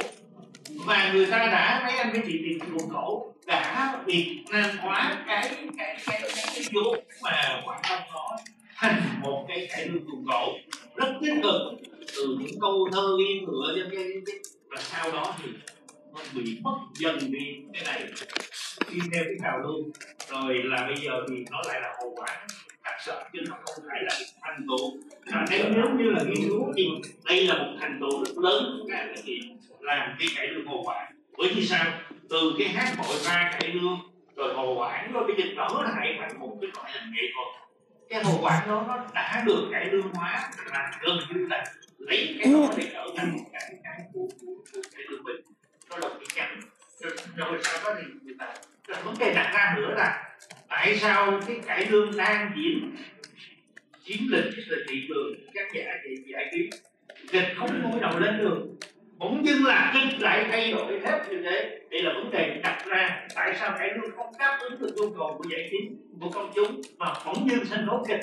Và 0.85 1.11
người 1.13 1.25
ta 1.25 1.38
đã 1.38 1.81
mấy 1.83 1.97
anh 1.97 2.09
cái 2.13 2.23
chị 2.27 2.39
tìm 2.43 2.59
cùng 2.71 2.89
cổ 2.93 3.33
đã 3.45 3.95
việt 4.05 4.43
nam 4.51 4.77
hóa 4.77 5.23
cái 5.27 5.49
cái 5.49 5.67
cái 5.77 5.97
cái 6.05 6.21
cái, 6.35 6.63
vốn 6.73 6.99
mà 7.21 7.61
quảng 7.65 7.81
đông 7.89 8.01
nói 8.13 8.38
thành 8.75 9.01
một 9.21 9.45
cái 9.47 9.67
cải 9.71 9.85
lương 9.85 10.05
cùng 10.11 10.25
cổ. 10.31 10.53
Rất 10.95 11.13
tích 11.21 11.33
cực 11.43 11.88
từ 12.15 12.37
những 12.39 12.59
câu 12.61 12.87
thơ 12.91 13.17
ghi 13.19 13.39
ngựa 13.39 13.73
cho 13.75 13.89
cái, 13.91 14.05
cái 14.25 14.35
và 14.69 14.77
sau 14.77 15.11
đó 15.11 15.35
thì 15.43 15.49
nó 16.13 16.19
bị 16.33 16.59
mất 16.63 16.77
dần 16.99 17.17
đi 17.19 17.55
cái 17.73 17.83
này. 17.85 18.11
Đi 18.91 18.99
theo 19.13 19.23
cái 19.23 19.35
trào 19.43 19.59
lưu 19.59 19.91
rồi 20.29 20.63
là 20.63 20.87
bây 20.87 20.97
giờ 20.97 21.25
thì 21.29 21.35
nó 21.51 21.61
lại 21.67 21.81
là 21.81 21.93
hậu 21.99 22.15
quả 22.15 22.47
thật 22.83 22.91
sợ 23.05 23.23
chứ 23.33 23.39
nó 23.49 23.55
không 23.65 23.85
phải 23.89 23.99
là 24.03 24.15
thành 24.41 24.65
tựu. 24.67 24.97
Mà 25.31 25.45
nếu 25.49 25.65
nếu 25.75 25.85
như 25.97 26.09
là 26.09 26.23
nghiên 26.23 26.49
cứu 26.49 26.73
thì 26.77 26.89
đây 27.25 27.47
là 27.47 27.57
một 27.57 27.77
thành 27.79 27.99
tựu 28.01 28.25
rất 28.25 28.37
lớn 28.37 28.85
các 28.89 28.97
anh 28.97 29.15
chị 29.25 29.41
làm 29.79 30.15
cái 30.19 30.27
cải 30.35 30.47
lương 30.47 30.67
hồ 30.67 30.81
quả. 30.85 31.09
Bởi 31.37 31.51
vì 31.55 31.65
sao? 31.65 31.85
Từ 32.29 32.53
cái 32.59 32.67
hát 32.67 32.93
hội 32.97 33.17
ra 33.21 33.57
cải 33.59 33.73
lương 33.73 33.99
rồi 34.35 34.53
hồ 34.53 34.75
quảng 34.75 35.11
rồi 35.13 35.23
bây 35.27 35.35
giờ 35.37 35.43
trở 35.55 35.83
lại 35.83 36.17
thành 36.19 36.39
một 36.39 36.57
cái 36.61 36.69
loại 36.75 36.91
hình 36.93 37.11
nghệ 37.13 37.21
thuật. 37.35 37.69
Cái 38.09 38.23
hồ 38.23 38.39
quảng 38.41 38.67
đó 38.67 38.85
nó 38.87 38.97
đã 39.13 39.43
được 39.45 39.67
cải 39.71 39.85
lương 39.85 40.09
hóa 40.13 40.51
là 40.71 40.91
gần 41.01 41.17
như 41.33 41.47
là 41.49 41.63
lấy 42.09 42.39
cái 42.39 42.53
đó 42.53 42.73
để 42.77 42.83
trở 42.93 43.05
thành 43.17 43.31
một 43.37 43.43
cái 43.53 43.73
cái 43.83 44.01
của 44.13 44.27
của 44.41 44.53
của 44.73 44.81
cải 44.93 45.03
lương 45.09 45.23
mình 45.23 45.35
nó 45.89 45.97
là 45.97 46.09
cái 46.09 46.27
chắn 46.35 46.59
rồi, 46.99 47.11
rồi 47.35 47.59
sau 47.63 47.79
đó 47.83 48.01
thì 48.01 48.07
người 48.23 48.35
ta 48.39 48.53
rồi 48.87 48.97
vấn 49.03 49.15
đề 49.19 49.33
đặt 49.33 49.51
ra 49.53 49.73
nữa 49.77 49.93
là 49.97 50.23
tại 50.69 50.97
sao 50.97 51.39
cái 51.47 51.59
cải 51.67 51.85
lương 51.85 52.17
đang 52.17 52.51
diễn 52.55 52.95
chiếm 54.03 54.17
lĩnh 54.29 54.51
cái 54.55 54.79
thị 54.89 55.05
trường 55.07 55.33
các 55.53 55.67
giả 55.73 55.93
trị 56.03 56.23
giải 56.33 56.49
trí 56.51 56.69
kịch 57.31 57.47
không 57.57 57.81
ngôi 57.83 57.99
đầu 57.99 58.19
lên 58.19 58.37
đường 58.37 58.75
bỗng 59.17 59.45
dưng 59.45 59.65
là 59.65 59.91
kịch 59.93 60.21
lại 60.21 60.45
thay 60.51 60.71
đổi 60.71 60.99
hết 60.99 61.23
như 61.29 61.41
thế 61.43 61.79
đây 61.91 62.01
là 62.03 62.13
vấn 62.13 62.31
đề 62.31 62.59
đặt 62.63 62.85
ra 62.85 63.27
tại 63.35 63.55
sao 63.59 63.75
cải 63.79 63.89
lương 63.93 64.15
không 64.15 64.33
đáp 64.39 64.57
ứng 64.61 64.79
được 64.79 64.95
nhu 64.97 65.09
cầu 65.09 65.35
của 65.37 65.49
giải 65.49 65.69
trí 65.71 65.77
của 66.21 66.29
công 66.29 66.51
chúng 66.55 66.81
mà 66.97 67.13
bỗng 67.25 67.49
dưng 67.49 67.65
sân 67.65 67.85
khấu 67.87 68.05
kịch 68.07 68.19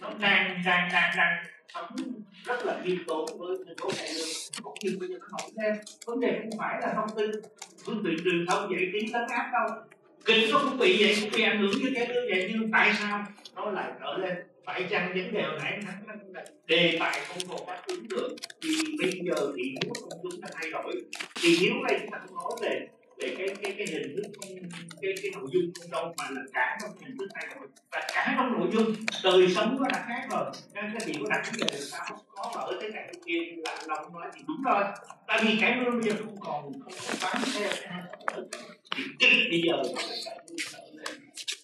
nó 0.00 0.10
đang 0.20 0.62
đang 0.66 0.88
đang 0.92 1.12
đang 1.16 1.44
thấm 1.72 1.84
rất 2.44 2.66
là 2.66 2.82
nghiêm 2.84 2.98
tốn 3.06 3.26
với 3.38 3.58
nhân 3.58 3.76
tố 3.76 3.90
cải 3.96 4.08
lương 4.14 4.28
cũng 4.62 4.74
như 4.82 4.96
bây 5.00 5.08
giờ 5.08 5.14
nó 5.20 5.26
nổi 5.30 5.50
thêm, 5.56 5.74
vấn 6.06 6.20
đề 6.20 6.40
không 6.42 6.58
phải 6.58 6.78
là 6.82 6.92
thông 6.94 7.16
tin, 7.16 7.30
phương 7.84 8.02
tiện 8.04 8.16
truyền 8.24 8.46
thông 8.46 8.72
dạy 8.72 8.90
tiếng 8.92 9.12
tấn 9.12 9.22
áp 9.28 9.50
đâu. 9.52 9.76
Kinh 10.24 10.50
nó 10.50 10.60
cũng 10.64 10.78
bị 10.78 11.04
vậy, 11.04 11.16
cũng 11.20 11.30
bị 11.36 11.42
ảnh 11.42 11.60
hưởng 11.60 11.70
như 11.70 11.90
cái 11.94 12.08
lương 12.08 12.24
vậy, 12.30 12.50
nhưng 12.52 12.70
tại 12.72 12.92
sao 12.98 13.24
nó 13.54 13.70
lại 13.70 13.92
trở 14.00 14.18
lên? 14.18 14.36
Phải 14.64 14.86
chăng 14.90 15.08
vấn 15.14 15.32
đề 15.32 15.42
hồi 15.42 15.58
nãy 15.62 15.80
thắng 15.86 16.04
thắng 16.06 16.18
đề 16.66 16.96
tài 17.00 17.20
không 17.28 17.38
còn 17.48 17.66
đáp 17.66 17.82
ứng 17.86 18.08
được? 18.08 18.36
Thì 18.62 18.70
bây 18.98 19.12
giờ 19.24 19.52
thị 19.56 19.62
hiếu 19.62 19.92
công 20.00 20.20
chúng 20.22 20.40
đã 20.40 20.48
thay 20.54 20.70
đổi. 20.70 21.02
Thì 21.42 21.56
hiếu 21.56 21.74
này 21.88 21.98
chúng 22.00 22.10
ta 22.10 22.18
không 22.26 22.34
nói 22.36 22.52
về 22.62 22.88
về 23.20 23.34
cái 23.38 23.48
cái 23.62 23.74
cái 23.78 23.86
hình 23.86 24.16
thức 24.16 24.30
không, 24.40 24.50
cái 25.02 25.12
cái 25.22 25.30
nội 25.34 25.48
dung 25.52 25.72
không 25.80 25.90
đâu 25.90 26.14
mà 26.18 26.24
là 26.30 26.40
cả 26.52 26.78
trong 26.80 26.90
hình 27.00 27.16
thức 27.18 27.28
thay 27.34 27.46
đổi 27.54 27.68
và 27.92 28.00
cả 28.14 28.34
trong 28.36 28.52
nội 28.52 28.68
dung, 28.72 28.94
đời 29.24 29.54
sống 29.54 29.76
nó 29.80 29.88
đã 29.88 30.04
khác 30.08 30.26
rồi. 30.30 30.44
Nên 30.74 30.84
cái 30.92 31.00
gì 31.06 31.12
có 31.20 31.26
đặt 31.30 31.42
vấn 31.46 31.60
đề 31.60 31.78
là 31.78 31.86
sao? 31.90 32.24
Có 32.34 32.60
ở 32.60 32.78
thế 32.82 32.88
này 32.88 33.04
cái 33.06 33.20
kia 33.26 33.40
là 33.64 33.78
lòng 33.88 34.12
nói 34.12 34.30
thì 34.34 34.40
đúng 34.48 34.62
rồi. 34.64 34.84
Tại 35.26 35.44
vì 35.44 35.58
cái 35.60 35.80
bây 35.80 36.02
giờ 36.02 36.12
không 36.24 36.36
còn 36.40 36.62
không 36.62 36.92
còn 37.08 37.16
bán 37.22 37.42
theo 37.54 37.68
thì 38.96 39.02
cái 39.20 39.30
bây 39.50 39.62
giờ 39.66 39.82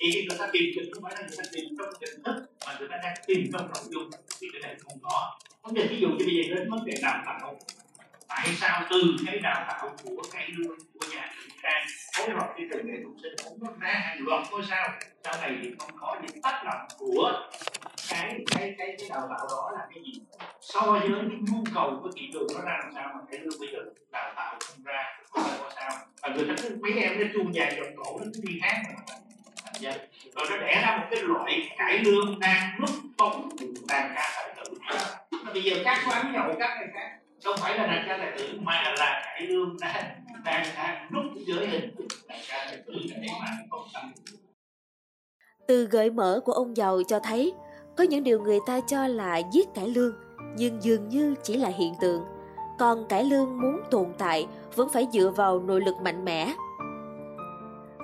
thì 0.01 0.11
khi 0.13 0.27
người 0.29 0.39
ta 0.39 0.49
tìm 0.53 0.63
kịch 0.75 0.89
không 0.93 1.03
phải 1.03 1.15
là 1.15 1.21
người 1.29 1.37
ta 1.37 1.45
tìm 1.53 1.65
trong 1.79 1.89
hình 2.01 2.23
thức, 2.25 2.37
mà 2.67 2.77
người 2.79 2.89
ta 2.91 2.97
đang 3.03 3.15
tìm 3.27 3.51
trong 3.53 3.69
nội 3.75 3.85
dung, 3.91 4.11
thì 4.41 4.47
cái 4.53 4.63
này 4.63 4.77
không 4.79 4.99
có. 5.03 5.39
Vấn 5.63 5.75
đề 5.75 5.87
ví 5.87 6.01
dụ 6.01 6.09
như 6.09 6.25
bây 6.27 6.35
giờ 6.35 6.55
đến 6.55 6.71
vấn 6.71 6.85
đề 6.85 6.95
đào 7.03 7.23
tạo 7.27 7.59
tại 8.29 8.49
sao 8.61 8.83
từ 8.91 9.17
cái 9.27 9.39
đào 9.39 9.65
tạo 9.69 9.97
của 10.05 10.23
cái 10.33 10.49
lương 10.57 10.79
của 10.95 11.07
nhà 11.13 11.31
trường 11.37 11.57
trang 11.63 11.87
phối 12.17 12.31
hợp 12.31 12.49
với 12.57 12.69
trường 12.73 12.87
nghệ 12.87 12.99
thuật 13.05 13.17
sinh 13.23 13.35
cũng 13.45 13.59
nó 13.61 13.71
ra 13.81 13.93
hàng 13.93 14.19
loạt 14.21 14.47
ngôi 14.51 14.63
sao? 14.71 14.89
Sau 15.25 15.35
này 15.41 15.57
thì 15.63 15.71
không 15.79 15.91
có 16.01 16.17
những 16.23 16.43
tác 16.43 16.63
động 16.65 16.87
của 16.99 17.33
cái 18.11 18.45
cái 18.51 18.75
cái 18.79 18.97
cái 18.99 19.09
đào 19.11 19.29
tạo 19.31 19.47
đó 19.51 19.71
là 19.75 19.87
cái 19.95 20.03
gì? 20.05 20.21
So 20.61 20.81
với 20.81 21.01
cái 21.01 21.39
nhu 21.41 21.65
cầu 21.75 22.01
của 22.03 22.11
thị 22.17 22.31
trường 22.33 22.47
nó 22.55 22.61
ra 22.61 22.79
làm 22.83 22.91
sao 22.95 23.11
mà 23.15 23.21
cái 23.31 23.41
lương 23.41 23.61
bây 23.61 23.69
giờ 23.73 23.79
đào 24.11 24.33
tạo 24.37 24.57
không 24.61 24.85
ra, 24.85 25.19
không 25.31 25.45
có 25.59 25.71
sao? 25.75 25.91
Và 26.23 26.29
người 26.29 26.45
ta 26.49 26.55
cứ, 26.63 26.79
mấy 26.83 26.93
em 26.93 27.21
nó 27.21 27.27
chuông 27.35 27.55
dài 27.55 27.75
dòng 27.77 27.97
cổ 27.97 28.19
nó 28.19 28.25
cứ 28.35 28.41
đi 28.49 28.59
hát. 28.63 28.83
Mà 28.89 29.17
dạ. 29.81 29.93
rồi 30.35 30.47
nó 30.51 30.57
đẻ 30.57 30.83
ra 30.83 30.97
một 30.97 31.07
cái 31.11 31.23
loại 31.23 31.71
cải 31.79 31.99
lương 31.99 32.41
đang 32.41 32.81
núp 32.81 32.91
bóng 33.17 33.49
đàn 33.89 34.13
ca 34.17 34.31
tài 34.37 34.55
tử. 34.57 34.75
Bây 35.53 35.63
giờ 35.63 35.77
các 35.85 35.99
quán 36.09 36.33
nhậu 36.33 36.55
các 36.59 36.77
này 36.81 36.89
khác 36.95 37.19
không 37.47 37.57
phải 37.61 37.79
là 37.79 37.87
đàn 37.87 38.05
ca 38.09 38.19
tài 38.19 38.33
tử, 38.39 38.59
mà 38.61 38.83
là 38.99 39.23
cải 39.25 39.47
lương 39.47 39.77
đang 39.81 40.05
đang 40.45 40.67
đang 40.77 41.09
nút 41.13 41.25
giới 41.47 41.67
hình. 41.67 41.95
Đàn 42.29 42.39
ca 42.49 42.67
tài 42.67 42.83
tử 42.87 42.93
để 43.09 43.29
mà 43.41 43.47
công 43.71 43.87
tâm 43.95 44.13
từ 45.69 45.87
gợi 45.87 46.11
mở 46.11 46.41
của 46.45 46.53
ông 46.53 46.77
giàu 46.77 47.03
cho 47.09 47.21
thấy, 47.21 47.53
có 47.97 48.05
những 48.05 48.25
điều 48.25 48.41
người 48.41 48.59
ta 48.67 48.81
cho 48.81 49.07
là 49.07 49.41
giết 49.53 49.69
cải 49.75 49.89
lương, 49.89 50.15
nhưng 50.57 50.83
dường 50.83 51.09
như 51.09 51.35
chỉ 51.43 51.57
là 51.57 51.69
hiện 51.69 51.95
tượng. 52.01 52.25
Còn 52.79 53.09
cải 53.09 53.25
lương 53.25 53.61
muốn 53.61 53.81
tồn 53.91 54.07
tại, 54.19 54.47
vẫn 54.75 54.89
phải 54.89 55.07
dựa 55.13 55.33
vào 55.37 55.61
nội 55.61 55.81
lực 55.81 55.95
mạnh 56.03 56.25
mẽ. 56.25 56.55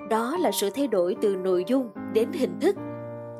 Đó 0.09 0.37
là 0.39 0.51
sự 0.51 0.69
thay 0.69 0.87
đổi 0.87 1.15
từ 1.21 1.35
nội 1.35 1.63
dung 1.67 1.89
đến 2.13 2.31
hình 2.33 2.59
thức. 2.61 2.75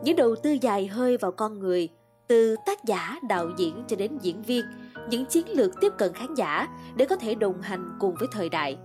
Những 0.03 0.15
đầu 0.15 0.35
tư 0.43 0.57
dài 0.61 0.87
hơi 0.87 1.17
vào 1.17 1.31
con 1.31 1.59
người, 1.59 1.89
từ 2.27 2.55
tác 2.65 2.83
giả, 2.83 3.19
đạo 3.29 3.49
diễn 3.57 3.83
cho 3.87 3.95
đến 3.95 4.17
diễn 4.21 4.41
viên 4.41 4.65
những 5.09 5.25
chiến 5.25 5.45
lược 5.49 5.81
tiếp 5.81 5.93
cận 5.97 6.13
khán 6.13 6.33
giả 6.35 6.67
để 6.95 7.05
có 7.05 7.15
thể 7.15 7.35
đồng 7.35 7.61
hành 7.61 7.97
cùng 7.99 8.15
với 8.19 8.27
thời 8.31 8.49
đại 8.49 8.77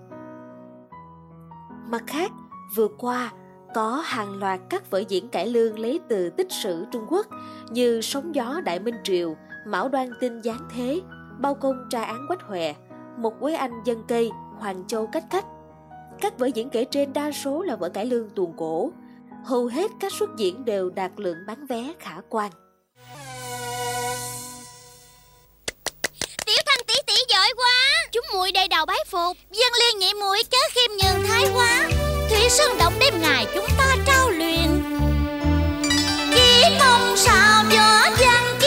mặt 1.91 2.05
khác 2.07 2.33
vừa 2.75 2.89
qua 2.99 3.33
có 3.75 4.03
hàng 4.05 4.39
loạt 4.39 4.61
các 4.69 4.91
vở 4.91 5.03
diễn 5.09 5.29
cải 5.29 5.47
lương 5.47 5.79
lấy 5.79 6.01
từ 6.09 6.31
tích 6.31 6.53
sử 6.53 6.85
Trung 6.91 7.07
Quốc 7.09 7.27
như 7.71 8.01
Sóng 8.01 8.35
gió 8.35 8.61
Đại 8.65 8.79
Minh 8.79 8.95
Triều, 9.05 9.37
Mão 9.67 9.89
Đoan 9.89 10.09
Tinh 10.21 10.43
Giáng 10.43 10.69
Thế, 10.75 11.01
Bao 11.39 11.55
công 11.55 11.87
tra 11.91 12.03
án 12.03 12.25
Quách 12.29 12.43
Huệ, 12.43 12.75
Một 13.19 13.41
Quế 13.41 13.55
Anh 13.55 13.73
Dân 13.85 14.03
Cây, 14.09 14.31
Hoàng 14.59 14.85
Châu 14.87 15.07
Cách 15.07 15.25
Cách. 15.31 15.45
Các 16.21 16.39
vở 16.39 16.47
diễn 16.47 16.71
kể 16.71 16.85
trên 16.85 17.13
đa 17.13 17.33
số 17.33 17.63
là 17.63 17.77
vở 17.77 17.89
cải 17.89 18.07
lương 18.07 18.31
tuồng 18.31 18.53
cổ. 18.57 18.91
Hầu 19.45 19.67
hết 19.67 19.91
các 20.01 20.13
xuất 20.13 20.31
diễn 20.37 20.65
đều 20.65 20.91
đạt 20.91 21.13
lượng 21.17 21.39
bán 21.47 21.67
vé 21.67 21.93
khả 21.99 22.21
quan. 22.29 22.51
Chúng 28.13 28.25
muội 28.35 28.53
đầy 28.53 28.69
đầu 28.69 28.87
bái 28.87 28.99
phục. 29.11 29.37
Dân 29.53 29.73
liên 29.81 29.99
nhị 29.99 30.15
muội 30.15 30.43
chớ 30.51 30.59
khiêm 30.75 30.91
nhường 30.91 31.29
thái 31.29 31.45
quá. 31.55 31.89
Thủy 32.31 32.49
Sơn 32.51 32.79
động 32.79 32.93
đêm 33.01 33.23
ngày 33.23 33.47
chúng 33.55 33.67
ta 33.79 33.97
trao 34.07 34.31
luyện. 34.31 34.83
Chỉ 36.35 36.63
mong 36.79 37.17
sao 37.17 37.65
gió 37.71 38.11
danh 38.21 38.58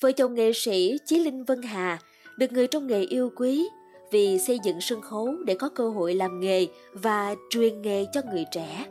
Vợ 0.00 0.12
chồng 0.12 0.34
nghệ 0.34 0.52
sĩ 0.52 0.98
Chí 1.06 1.18
Linh 1.18 1.44
Vân 1.44 1.62
Hà 1.62 1.98
được 2.38 2.52
người 2.52 2.66
trong 2.66 2.86
nghề 2.86 3.00
yêu 3.00 3.30
quý 3.36 3.68
vì 4.10 4.38
xây 4.38 4.58
dựng 4.62 4.80
sân 4.80 5.00
khấu 5.00 5.34
để 5.46 5.54
có 5.54 5.68
cơ 5.68 5.90
hội 5.90 6.14
làm 6.14 6.40
nghề 6.40 6.66
và 6.92 7.34
truyền 7.50 7.82
nghề 7.82 8.06
cho 8.12 8.20
người 8.32 8.44
trẻ. 8.50 8.86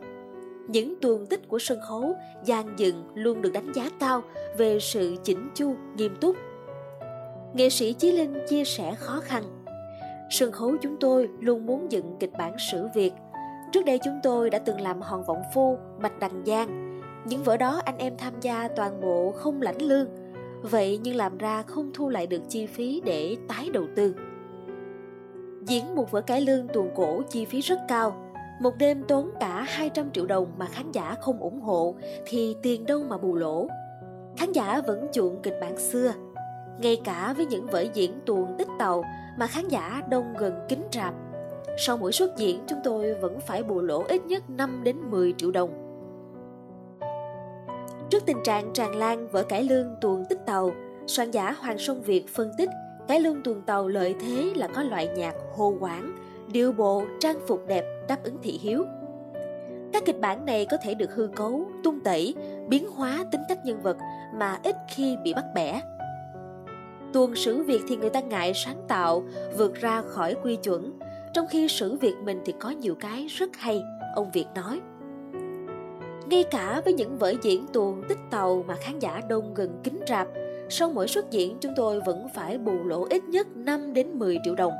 Những 0.67 0.95
tuồng 1.01 1.25
tích 1.25 1.47
của 1.47 1.59
sân 1.59 1.79
khấu 1.87 2.15
gian 2.45 2.79
dựng 2.79 3.03
luôn 3.15 3.41
được 3.41 3.53
đánh 3.53 3.71
giá 3.73 3.89
cao 3.99 4.23
về 4.57 4.79
sự 4.79 5.15
chỉnh 5.23 5.49
chu, 5.55 5.75
nghiêm 5.95 6.15
túc. 6.21 6.35
Nghệ 7.53 7.69
sĩ 7.69 7.93
Chí 7.93 8.11
Linh 8.11 8.33
chia 8.49 8.63
sẻ 8.63 8.95
khó 8.95 9.19
khăn. 9.23 9.43
Sân 10.29 10.51
khấu 10.51 10.77
chúng 10.81 10.97
tôi 10.99 11.29
luôn 11.39 11.65
muốn 11.65 11.91
dựng 11.91 12.15
kịch 12.19 12.31
bản 12.37 12.55
sử 12.71 12.87
Việt. 12.95 13.13
Trước 13.71 13.85
đây 13.85 13.99
chúng 14.03 14.19
tôi 14.23 14.49
đã 14.49 14.59
từng 14.59 14.81
làm 14.81 15.01
Hòn 15.01 15.23
Vọng 15.25 15.41
Phu, 15.53 15.77
Bạch 16.01 16.19
Đằng 16.19 16.43
Giang. 16.45 17.01
Những 17.25 17.43
vở 17.43 17.57
đó 17.57 17.81
anh 17.85 17.97
em 17.97 18.17
tham 18.17 18.33
gia 18.41 18.67
toàn 18.67 19.01
bộ 19.01 19.31
không 19.31 19.61
lãnh 19.61 19.81
lương, 19.81 20.07
vậy 20.61 20.99
nhưng 21.03 21.15
làm 21.15 21.37
ra 21.37 21.61
không 21.61 21.91
thu 21.93 22.09
lại 22.09 22.27
được 22.27 22.41
chi 22.49 22.65
phí 22.65 23.01
để 23.05 23.37
tái 23.47 23.69
đầu 23.73 23.87
tư. 23.95 24.15
Diễn 25.65 25.95
một 25.95 26.11
vở 26.11 26.21
cải 26.21 26.41
lương 26.41 26.67
tuồng 26.67 26.89
cổ 26.95 27.21
chi 27.29 27.45
phí 27.45 27.61
rất 27.61 27.79
cao, 27.87 28.33
một 28.61 28.77
đêm 28.77 29.03
tốn 29.07 29.29
cả 29.39 29.65
200 29.67 30.11
triệu 30.11 30.25
đồng 30.25 30.51
mà 30.57 30.65
khán 30.65 30.91
giả 30.91 31.15
không 31.21 31.39
ủng 31.39 31.61
hộ 31.61 31.95
thì 32.25 32.55
tiền 32.61 32.85
đâu 32.85 33.03
mà 33.03 33.17
bù 33.17 33.35
lỗ. 33.35 33.67
Khán 34.37 34.51
giả 34.51 34.81
vẫn 34.87 35.07
chuộng 35.13 35.41
kịch 35.41 35.57
bản 35.61 35.77
xưa, 35.77 36.13
ngay 36.79 37.01
cả 37.03 37.33
với 37.37 37.45
những 37.45 37.67
vở 37.67 37.85
diễn 37.93 38.19
tuồng 38.25 38.55
tích 38.57 38.67
tàu 38.79 39.03
mà 39.37 39.47
khán 39.47 39.67
giả 39.67 40.01
đông 40.09 40.33
gần 40.37 40.53
kính 40.69 40.83
rạp. 40.91 41.13
Sau 41.77 41.97
mỗi 41.97 42.11
suất 42.11 42.29
diễn 42.37 42.59
chúng 42.67 42.79
tôi 42.83 43.13
vẫn 43.13 43.39
phải 43.39 43.63
bù 43.63 43.81
lỗ 43.81 44.03
ít 44.03 44.25
nhất 44.25 44.49
5 44.49 44.81
đến 44.83 44.95
10 45.11 45.33
triệu 45.37 45.51
đồng. 45.51 45.88
Trước 48.09 48.25
tình 48.25 48.43
trạng 48.43 48.73
tràn 48.73 48.95
lan 48.95 49.27
vỡ 49.27 49.43
cải 49.43 49.63
lương 49.63 49.95
tuồng 50.01 50.25
tích 50.25 50.39
tàu, 50.45 50.71
soạn 51.07 51.31
giả 51.31 51.51
Hoàng 51.51 51.77
Sông 51.77 52.01
Việt 52.01 52.27
phân 52.35 52.51
tích 52.57 52.69
cải 53.07 53.19
lương 53.19 53.43
tuồng 53.43 53.61
tàu 53.61 53.87
lợi 53.87 54.15
thế 54.19 54.53
là 54.55 54.67
có 54.67 54.83
loại 54.83 55.07
nhạc 55.07 55.35
hồ 55.55 55.73
quảng, 55.79 56.15
điệu 56.51 56.71
bộ, 56.71 57.03
trang 57.19 57.39
phục 57.47 57.67
đẹp 57.67 57.85
đáp 58.07 58.23
ứng 58.23 58.37
thị 58.43 58.59
hiếu. 58.61 58.85
Các 59.93 60.05
kịch 60.05 60.19
bản 60.19 60.45
này 60.45 60.65
có 60.65 60.77
thể 60.83 60.93
được 60.93 61.15
hư 61.15 61.27
cấu, 61.35 61.65
tung 61.83 61.99
tẩy, 61.99 62.35
biến 62.67 62.87
hóa 62.87 63.25
tính 63.31 63.41
cách 63.49 63.65
nhân 63.65 63.81
vật 63.81 63.97
mà 64.33 64.59
ít 64.63 64.75
khi 64.87 65.17
bị 65.23 65.33
bắt 65.33 65.45
bẻ. 65.55 65.81
Tuồng 67.13 67.35
sử 67.35 67.63
Việt 67.63 67.81
thì 67.87 67.97
người 67.97 68.09
ta 68.09 68.19
ngại 68.19 68.51
sáng 68.55 68.81
tạo, 68.87 69.23
vượt 69.57 69.75
ra 69.75 70.01
khỏi 70.01 70.35
quy 70.43 70.55
chuẩn, 70.55 70.99
trong 71.33 71.47
khi 71.47 71.67
sử 71.67 71.95
Việt 71.95 72.15
mình 72.23 72.41
thì 72.45 72.53
có 72.59 72.69
nhiều 72.69 72.95
cái 72.99 73.27
rất 73.27 73.49
hay, 73.57 73.81
ông 74.15 74.31
Việt 74.33 74.45
nói. 74.55 74.81
Ngay 76.29 76.43
cả 76.43 76.81
với 76.85 76.93
những 76.93 77.17
vở 77.17 77.33
diễn 77.41 77.67
tuồng 77.73 78.03
tích 78.09 78.17
tàu 78.29 78.63
mà 78.67 78.75
khán 78.75 78.99
giả 78.99 79.21
đông 79.29 79.53
gần 79.53 79.79
kính 79.83 79.99
rạp, 80.07 80.27
sau 80.69 80.89
mỗi 80.89 81.07
xuất 81.07 81.31
diễn 81.31 81.57
chúng 81.61 81.73
tôi 81.75 82.01
vẫn 82.01 82.27
phải 82.35 82.57
bù 82.57 82.83
lỗ 82.83 83.07
ít 83.09 83.23
nhất 83.23 83.47
5 83.55 83.93
đến 83.93 84.19
10 84.19 84.37
triệu 84.43 84.55
đồng. 84.55 84.73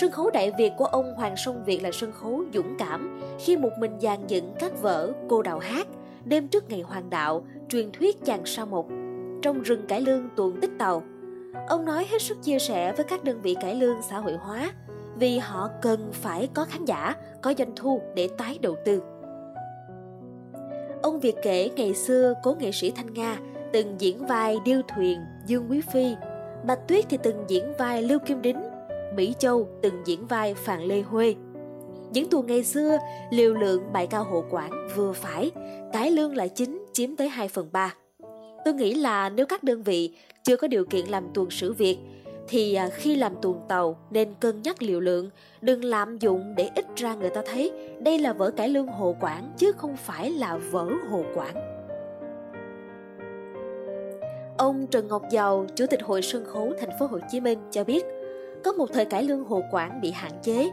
Sân 0.00 0.10
khấu 0.10 0.30
Đại 0.30 0.52
Việt 0.58 0.72
của 0.78 0.84
ông 0.84 1.14
Hoàng 1.14 1.36
Sông 1.36 1.64
Việt 1.64 1.82
là 1.82 1.90
sân 1.92 2.12
khấu 2.12 2.44
dũng 2.54 2.76
cảm 2.78 3.20
khi 3.38 3.56
một 3.56 3.70
mình 3.78 3.92
dàn 4.00 4.26
dựng 4.26 4.54
các 4.58 4.82
vở 4.82 5.12
Cô 5.28 5.42
Đào 5.42 5.58
Hát, 5.58 5.86
Đêm 6.24 6.48
trước 6.48 6.70
ngày 6.70 6.80
hoàng 6.80 7.10
đạo, 7.10 7.46
Truyền 7.68 7.90
thuyết 7.92 8.24
chàng 8.24 8.46
sa 8.46 8.64
một, 8.64 8.86
Trong 9.42 9.62
rừng 9.62 9.86
cải 9.86 10.00
lương 10.00 10.28
tuồng 10.36 10.60
tích 10.60 10.72
tàu. 10.78 11.02
Ông 11.68 11.84
nói 11.84 12.06
hết 12.10 12.22
sức 12.22 12.42
chia 12.42 12.58
sẻ 12.58 12.92
với 12.92 13.04
các 13.04 13.24
đơn 13.24 13.40
vị 13.42 13.56
cải 13.60 13.74
lương 13.74 13.96
xã 14.10 14.18
hội 14.18 14.36
hóa 14.36 14.72
vì 15.18 15.38
họ 15.38 15.68
cần 15.82 16.10
phải 16.12 16.48
có 16.54 16.64
khán 16.64 16.84
giả, 16.84 17.14
có 17.42 17.54
doanh 17.58 17.72
thu 17.76 18.00
để 18.14 18.28
tái 18.38 18.58
đầu 18.62 18.76
tư. 18.84 19.02
Công 21.16 21.20
việc 21.20 21.36
kể 21.42 21.70
ngày 21.76 21.94
xưa 21.94 22.34
cố 22.42 22.54
nghệ 22.54 22.72
sĩ 22.72 22.90
Thanh 22.90 23.14
Nga 23.14 23.38
từng 23.72 23.94
diễn 23.98 24.26
vai 24.26 24.56
Điêu 24.64 24.80
Thuyền, 24.96 25.20
Dương 25.46 25.66
Quý 25.70 25.80
Phi, 25.92 26.14
Bạch 26.66 26.88
Tuyết 26.88 27.04
thì 27.08 27.18
từng 27.22 27.44
diễn 27.48 27.72
vai 27.78 28.02
Lưu 28.02 28.18
Kim 28.18 28.42
Đính, 28.42 28.56
Mỹ 29.14 29.34
Châu 29.38 29.68
từng 29.82 29.94
diễn 30.04 30.26
vai 30.26 30.54
Phạm 30.54 30.88
Lê 30.88 31.00
Huê. 31.00 31.34
Những 32.12 32.30
tuồng 32.30 32.46
ngày 32.46 32.64
xưa, 32.64 32.98
liều 33.30 33.54
lượng 33.54 33.92
bài 33.92 34.06
cao 34.06 34.24
hộ 34.24 34.44
quản 34.50 34.70
vừa 34.96 35.12
phải, 35.12 35.50
cái 35.92 36.10
lương 36.10 36.36
là 36.36 36.46
chính 36.46 36.84
chiếm 36.92 37.16
tới 37.16 37.28
2 37.28 37.48
phần 37.48 37.68
3. 37.72 37.94
Tôi 38.64 38.74
nghĩ 38.74 38.94
là 38.94 39.28
nếu 39.28 39.46
các 39.46 39.62
đơn 39.62 39.82
vị 39.82 40.14
chưa 40.44 40.56
có 40.56 40.68
điều 40.68 40.84
kiện 40.84 41.06
làm 41.06 41.24
tuồng 41.34 41.50
sử 41.50 41.72
Việt 41.72 41.98
thì 42.48 42.74
à, 42.74 42.88
khi 42.88 43.16
làm 43.16 43.32
tuồng 43.42 43.60
tàu 43.68 43.96
nên 44.10 44.34
cân 44.40 44.62
nhắc 44.62 44.82
liều 44.82 45.00
lượng, 45.00 45.30
đừng 45.60 45.84
lạm 45.84 46.18
dụng 46.18 46.54
để 46.56 46.70
ít 46.74 46.86
ra 46.96 47.14
người 47.14 47.30
ta 47.30 47.42
thấy 47.46 47.72
đây 48.00 48.18
là 48.18 48.32
vở 48.32 48.50
cải 48.50 48.68
lương 48.68 48.86
hồ 48.86 49.16
quản 49.20 49.52
chứ 49.56 49.72
không 49.72 49.96
phải 49.96 50.30
là 50.30 50.56
vở 50.56 50.88
hồ 51.10 51.24
quản. 51.34 51.54
Ông 54.58 54.86
Trần 54.86 55.08
Ngọc 55.08 55.22
Giàu, 55.30 55.66
Chủ 55.74 55.86
tịch 55.86 56.02
Hội 56.02 56.22
sân 56.22 56.44
khấu 56.44 56.72
thành 56.80 56.90
phố 56.98 57.06
Hồ 57.06 57.18
Chí 57.30 57.40
Minh 57.40 57.58
cho 57.70 57.84
biết, 57.84 58.04
có 58.64 58.72
một 58.72 58.86
thời 58.92 59.04
cải 59.04 59.24
lương 59.24 59.44
hồ 59.44 59.62
quản 59.72 60.00
bị 60.00 60.10
hạn 60.10 60.32
chế. 60.42 60.70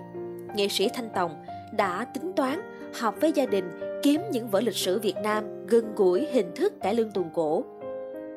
Nghệ 0.56 0.68
sĩ 0.68 0.90
Thanh 0.94 1.10
Tòng 1.16 1.46
đã 1.78 2.06
tính 2.14 2.34
toán 2.34 2.60
họp 3.00 3.22
với 3.22 3.32
gia 3.32 3.46
đình 3.46 3.66
kiếm 4.04 4.22
những 4.32 4.48
vở 4.48 4.62
lịch 4.62 4.76
sử 4.76 5.00
Việt 5.00 5.16
Nam 5.24 5.68
gần 5.68 5.96
gũi 5.96 6.28
hình 6.32 6.52
thức 6.56 6.74
cải 6.82 6.96
lương 6.96 7.12
tuồng 7.12 7.30
cổ. 7.34 7.64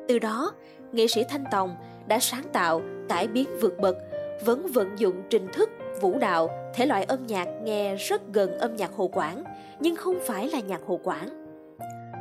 Từ 0.07 0.19
đó, 0.19 0.51
nghệ 0.91 1.07
sĩ 1.07 1.23
Thanh 1.29 1.43
Tòng 1.51 1.75
đã 2.07 2.19
sáng 2.19 2.43
tạo, 2.53 2.81
cải 3.09 3.27
biến 3.27 3.47
vượt 3.61 3.79
bậc, 3.79 3.97
vẫn 4.45 4.67
vận 4.67 4.99
dụng 4.99 5.15
trình 5.29 5.47
thức, 5.53 5.69
vũ 6.01 6.19
đạo, 6.19 6.49
thể 6.73 6.85
loại 6.85 7.03
âm 7.03 7.27
nhạc 7.27 7.47
nghe 7.63 7.95
rất 7.95 8.21
gần 8.33 8.57
âm 8.57 8.75
nhạc 8.75 8.91
hồ 8.93 9.07
quảng, 9.07 9.43
nhưng 9.79 9.95
không 9.95 10.19
phải 10.25 10.49
là 10.49 10.59
nhạc 10.59 10.81
hồ 10.85 10.99
quảng 11.03 11.47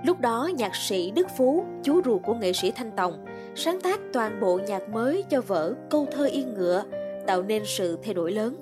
Lúc 0.07 0.21
đó 0.21 0.51
nhạc 0.57 0.77
sĩ 0.77 1.11
Đức 1.11 1.27
Phú, 1.37 1.65
chú 1.83 2.01
ruột 2.05 2.23
của 2.25 2.35
nghệ 2.35 2.53
sĩ 2.53 2.71
Thanh 2.71 2.91
Tòng, 2.97 3.25
sáng 3.55 3.81
tác 3.81 4.01
toàn 4.13 4.41
bộ 4.41 4.61
nhạc 4.67 4.89
mới 4.89 5.25
cho 5.31 5.41
vở 5.41 5.75
Câu 5.91 6.07
thơ 6.13 6.27
yên 6.27 6.55
ngựa, 6.55 6.85
tạo 7.27 7.43
nên 7.43 7.63
sự 7.67 7.99
thay 8.03 8.15
đổi 8.15 8.33
lớn. 8.33 8.57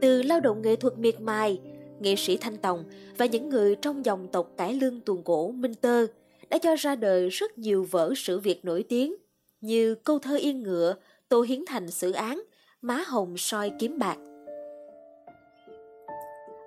Từ 0.00 0.22
lao 0.22 0.40
động 0.40 0.62
nghệ 0.62 0.76
thuật 0.76 0.98
miệt 0.98 1.20
mài, 1.20 1.60
nghệ 2.00 2.16
sĩ 2.16 2.36
Thanh 2.36 2.56
Tòng 2.56 2.84
và 3.18 3.26
những 3.26 3.48
người 3.48 3.76
trong 3.76 4.04
dòng 4.04 4.28
tộc 4.28 4.50
cải 4.56 4.74
lương 4.74 5.00
tuồng 5.00 5.22
cổ 5.22 5.50
Minh 5.50 5.74
Tơ 5.74 6.06
đã 6.50 6.58
cho 6.58 6.76
ra 6.76 6.96
đời 6.96 7.28
rất 7.28 7.58
nhiều 7.58 7.86
vở 7.90 8.12
sử 8.16 8.38
Việt 8.38 8.64
nổi 8.64 8.84
tiếng 8.88 9.14
như 9.60 9.94
Câu 9.94 10.18
thơ 10.18 10.36
yên 10.36 10.62
ngựa, 10.62 10.94
Tô 11.28 11.42
Hiến 11.42 11.64
Thành 11.66 11.90
xử 11.90 12.12
án, 12.12 12.42
Má 12.82 13.02
hồng 13.06 13.36
soi 13.36 13.72
kiếm 13.78 13.98
bạc. 13.98 14.16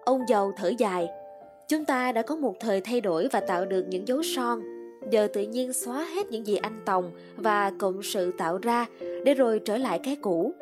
Ông 0.05 0.21
giàu 0.29 0.51
thở 0.57 0.71
dài, 0.77 1.07
Chúng 1.67 1.85
ta 1.85 2.11
đã 2.11 2.21
có 2.21 2.35
một 2.35 2.55
thời 2.59 2.81
thay 2.81 3.01
đổi 3.01 3.27
và 3.31 3.39
tạo 3.39 3.65
được 3.65 3.85
những 3.87 4.07
dấu 4.07 4.23
son, 4.23 4.61
giờ 5.11 5.27
tự 5.33 5.41
nhiên 5.41 5.73
xóa 5.73 6.05
hết 6.15 6.31
những 6.31 6.47
gì 6.47 6.55
anh 6.55 6.81
Tòng 6.85 7.11
và 7.37 7.71
cộng 7.79 8.03
sự 8.03 8.31
tạo 8.37 8.57
ra 8.57 8.85
để 9.25 9.33
rồi 9.33 9.61
trở 9.65 9.77
lại 9.77 9.99
cái 10.03 10.15
cũ. 10.15 10.53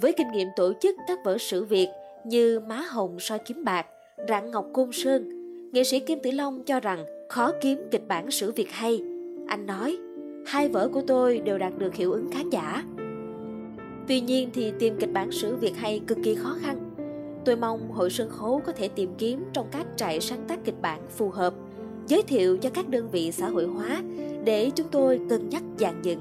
Với 0.00 0.12
kinh 0.12 0.32
nghiệm 0.32 0.48
tổ 0.56 0.72
chức 0.80 0.96
các 1.08 1.18
vở 1.24 1.38
sử 1.38 1.64
Việt 1.64 1.88
như 2.24 2.60
Má 2.60 2.76
Hồng 2.76 3.20
soi 3.20 3.38
kiếm 3.38 3.64
bạc, 3.64 3.86
Rạng 4.28 4.50
Ngọc 4.50 4.66
Côn 4.72 4.92
Sơn, 4.92 5.30
nghệ 5.72 5.84
sĩ 5.84 6.00
Kim 6.00 6.18
Tử 6.22 6.30
Long 6.30 6.64
cho 6.64 6.80
rằng 6.80 7.04
khó 7.28 7.52
kiếm 7.60 7.78
kịch 7.90 8.08
bản 8.08 8.30
sử 8.30 8.52
Việt 8.52 8.70
hay. 8.70 9.02
Anh 9.48 9.66
nói, 9.66 9.98
hai 10.46 10.68
vở 10.68 10.88
của 10.88 11.02
tôi 11.06 11.38
đều 11.38 11.58
đạt 11.58 11.72
được 11.78 11.94
hiệu 11.94 12.12
ứng 12.12 12.30
khán 12.30 12.50
giả. 12.50 12.84
Tuy 14.08 14.20
nhiên 14.20 14.50
thì 14.52 14.72
tìm 14.78 14.96
kịch 15.00 15.12
bản 15.12 15.32
sử 15.32 15.56
Việt 15.56 15.76
hay 15.76 16.00
cực 16.06 16.18
kỳ 16.24 16.34
khó 16.34 16.56
khăn 16.60 16.90
Tôi 17.44 17.56
mong 17.56 17.92
hội 17.92 18.10
sân 18.10 18.30
khấu 18.30 18.62
có 18.66 18.72
thể 18.72 18.88
tìm 18.88 19.14
kiếm 19.18 19.44
trong 19.52 19.66
các 19.70 19.86
trại 19.96 20.20
sáng 20.20 20.44
tác 20.48 20.64
kịch 20.64 20.82
bản 20.82 21.00
phù 21.10 21.30
hợp, 21.30 21.54
giới 22.06 22.22
thiệu 22.22 22.56
cho 22.56 22.70
các 22.70 22.88
đơn 22.88 23.10
vị 23.10 23.32
xã 23.32 23.48
hội 23.48 23.66
hóa 23.66 24.02
để 24.44 24.70
chúng 24.70 24.86
tôi 24.90 25.20
cân 25.28 25.48
nhắc 25.48 25.62
dàn 25.78 26.02
dựng. 26.02 26.20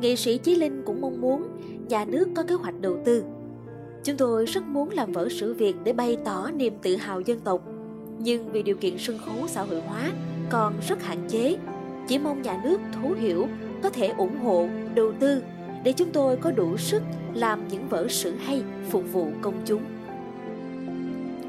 Nghệ 0.00 0.16
sĩ 0.16 0.38
Chí 0.38 0.54
Linh 0.54 0.82
cũng 0.86 1.00
mong 1.00 1.20
muốn 1.20 1.42
nhà 1.88 2.04
nước 2.04 2.28
có 2.36 2.42
kế 2.42 2.54
hoạch 2.54 2.80
đầu 2.80 2.98
tư. 3.04 3.24
Chúng 4.04 4.16
tôi 4.16 4.46
rất 4.46 4.64
muốn 4.64 4.90
làm 4.90 5.12
vở 5.12 5.28
sử 5.28 5.54
Việt 5.54 5.74
để 5.84 5.92
bày 5.92 6.16
tỏ 6.24 6.50
niềm 6.50 6.74
tự 6.82 6.96
hào 6.96 7.20
dân 7.20 7.40
tộc, 7.40 7.68
nhưng 8.18 8.52
vì 8.52 8.62
điều 8.62 8.76
kiện 8.76 8.98
sân 8.98 9.18
khấu 9.18 9.48
xã 9.48 9.62
hội 9.62 9.80
hóa 9.80 10.12
còn 10.50 10.74
rất 10.88 11.02
hạn 11.02 11.18
chế. 11.28 11.56
Chỉ 12.10 12.18
mong 12.18 12.42
nhà 12.42 12.60
nước 12.64 12.80
thấu 12.92 13.12
hiểu, 13.12 13.48
có 13.82 13.90
thể 13.90 14.08
ủng 14.08 14.38
hộ, 14.38 14.68
đầu 14.94 15.12
tư 15.20 15.42
để 15.84 15.92
chúng 15.92 16.10
tôi 16.12 16.36
có 16.36 16.50
đủ 16.50 16.76
sức 16.76 17.02
làm 17.34 17.68
những 17.68 17.88
vở 17.88 18.08
sử 18.08 18.36
hay 18.36 18.62
phục 18.88 19.12
vụ 19.12 19.28
công 19.42 19.62
chúng. 19.66 19.82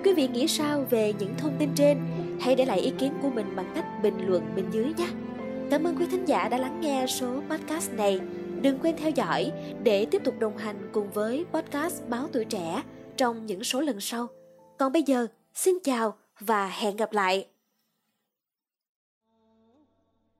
Quý 0.03 0.13
vị 0.13 0.27
nghĩ 0.27 0.47
sao 0.47 0.85
về 0.89 1.13
những 1.19 1.33
thông 1.37 1.55
tin 1.59 1.69
trên? 1.75 1.97
Hãy 2.39 2.55
để 2.55 2.65
lại 2.65 2.79
ý 2.79 2.91
kiến 2.99 3.13
của 3.21 3.29
mình 3.29 3.55
bằng 3.55 3.71
cách 3.75 3.85
bình 4.03 4.27
luận 4.27 4.43
bên 4.55 4.65
dưới 4.71 4.93
nhé. 4.97 5.07
Cảm 5.69 5.87
ơn 5.87 5.95
quý 5.95 6.05
thính 6.11 6.25
giả 6.25 6.49
đã 6.49 6.57
lắng 6.57 6.81
nghe 6.81 7.05
số 7.07 7.41
podcast 7.49 7.91
này. 7.93 8.19
Đừng 8.61 8.79
quên 8.79 8.95
theo 8.97 9.09
dõi 9.09 9.51
để 9.83 10.05
tiếp 10.05 10.21
tục 10.23 10.39
đồng 10.39 10.57
hành 10.57 10.89
cùng 10.93 11.11
với 11.11 11.45
podcast 11.53 12.01
Báo 12.07 12.27
Tuổi 12.31 12.45
Trẻ 12.45 12.83
trong 13.17 13.45
những 13.45 13.63
số 13.63 13.81
lần 13.81 13.99
sau. 13.99 14.27
Còn 14.77 14.91
bây 14.91 15.03
giờ, 15.03 15.27
xin 15.53 15.77
chào 15.83 16.17
và 16.39 16.67
hẹn 16.67 16.95
gặp 16.95 17.13
lại. 17.13 17.47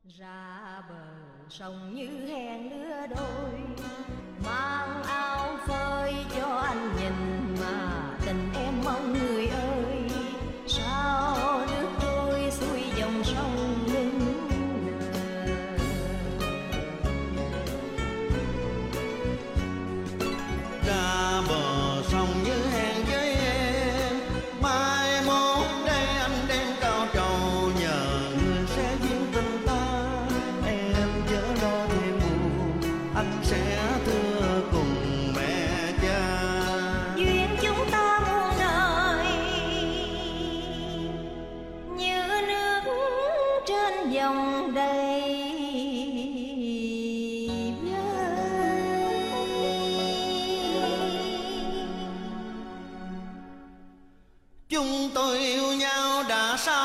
Ra 0.04 0.82
bờ 0.90 1.06
sông 1.50 1.94
như 1.96 2.26
hẹn 2.28 2.70
lứa 2.72 3.08
đôi, 3.16 3.60
mang 4.46 5.04
áo 5.04 5.58
phơi 5.68 6.14
cho 6.36 6.48
anh 6.48 6.96
nhìn 7.00 7.56
mà 7.62 8.04
tình 8.26 8.50
em 8.56 8.74
mong 8.84 9.14
người 9.14 9.31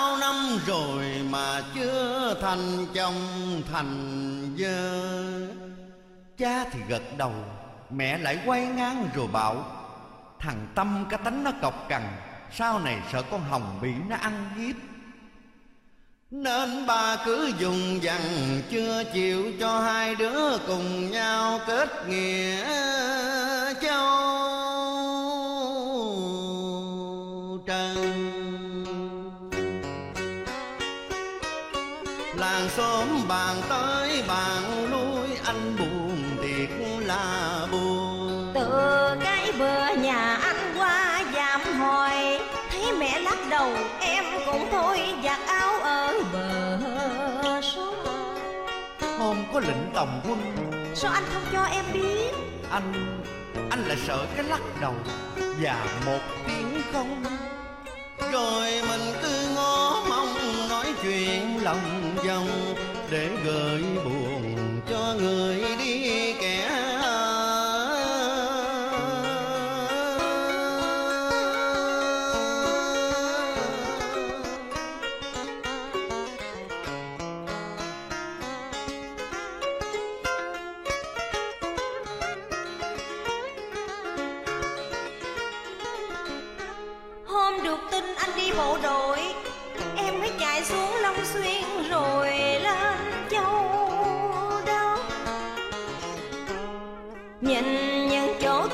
bao 0.07 0.17
năm 0.17 0.59
rồi 0.67 1.05
mà 1.31 1.63
chưa 1.75 2.35
thành 2.41 2.87
chồng 2.95 3.15
thành 3.73 4.55
vợ. 4.59 5.03
Cha 6.39 6.65
thì 6.73 6.81
gật 6.89 7.03
đầu, 7.17 7.33
mẹ 7.91 8.19
lại 8.19 8.39
quay 8.47 8.67
ngang 8.67 9.09
rồi 9.15 9.27
bảo 9.27 9.65
Thằng 10.39 10.67
Tâm 10.75 11.07
cái 11.11 11.21
tánh 11.25 11.45
nó 11.45 11.51
cọc 11.63 11.89
cằn, 11.89 12.03
sau 12.53 12.79
này 12.79 12.99
sợ 13.13 13.23
con 13.31 13.41
Hồng 13.41 13.79
bị 13.83 13.91
nó 14.09 14.17
ăn 14.17 14.51
hiếp. 14.57 14.77
Nên 16.31 16.87
bà 16.87 17.17
cứ 17.25 17.53
dùng 17.59 18.03
dằn 18.03 18.23
chưa 18.71 19.05
chịu 19.13 19.53
cho 19.61 19.81
hai 19.81 20.15
đứa 20.15 20.59
cùng 20.67 21.11
nhau 21.11 21.61
kết 21.67 22.09
nghĩa. 22.09 22.65
Bàn 33.29 33.57
tới 33.69 34.23
bàn 34.29 34.91
lui 34.91 35.29
anh 35.45 35.77
buồn 35.79 36.39
thiệt 36.43 36.71
là 37.07 37.67
buồn. 37.73 38.53
Từ 38.55 38.71
cái 39.25 39.53
bữa 39.59 39.95
nhà 40.03 40.35
anh 40.35 40.75
qua 40.79 41.25
dạm 41.35 41.61
hỏi 41.61 42.41
thấy 42.71 42.93
mẹ 42.99 43.21
lắc 43.21 43.39
đầu 43.51 43.73
em 44.01 44.25
cũng 44.47 44.69
thôi 44.73 45.01
giặt 45.25 45.41
áo 45.47 45.81
ở 45.81 46.15
bờ 46.33 47.61
sông 47.63 48.05
hôm 49.19 49.45
có 49.53 49.61
lệnh 49.61 49.91
tòng 49.95 50.21
quân. 50.29 50.41
Sao 50.95 51.13
anh 51.13 51.25
không 51.35 51.45
cho 51.53 51.63
em 51.63 51.85
biết? 51.93 52.33
Anh 52.71 53.21
anh 53.71 53.89
lại 53.89 53.97
sợ 54.07 54.27
cái 54.37 54.45
lắc 54.45 54.61
đầu 54.81 54.95
và 55.61 55.87
một 56.07 56.21
tiếng 56.47 56.83
không. 56.93 57.25
Rồi 58.33 58.83
mình 58.89 59.15
cứ 59.23 59.49
ngó 59.55 59.87
nói 59.93 59.96
chuyện 61.03 61.63
lòng 61.63 62.15
vòng 62.27 62.75
để 63.11 63.29
gợi 63.45 63.83
buồn 64.05 64.81
cho 64.91 65.15
người 65.19 65.65
đi 65.79 66.33
kẻ 66.41 66.86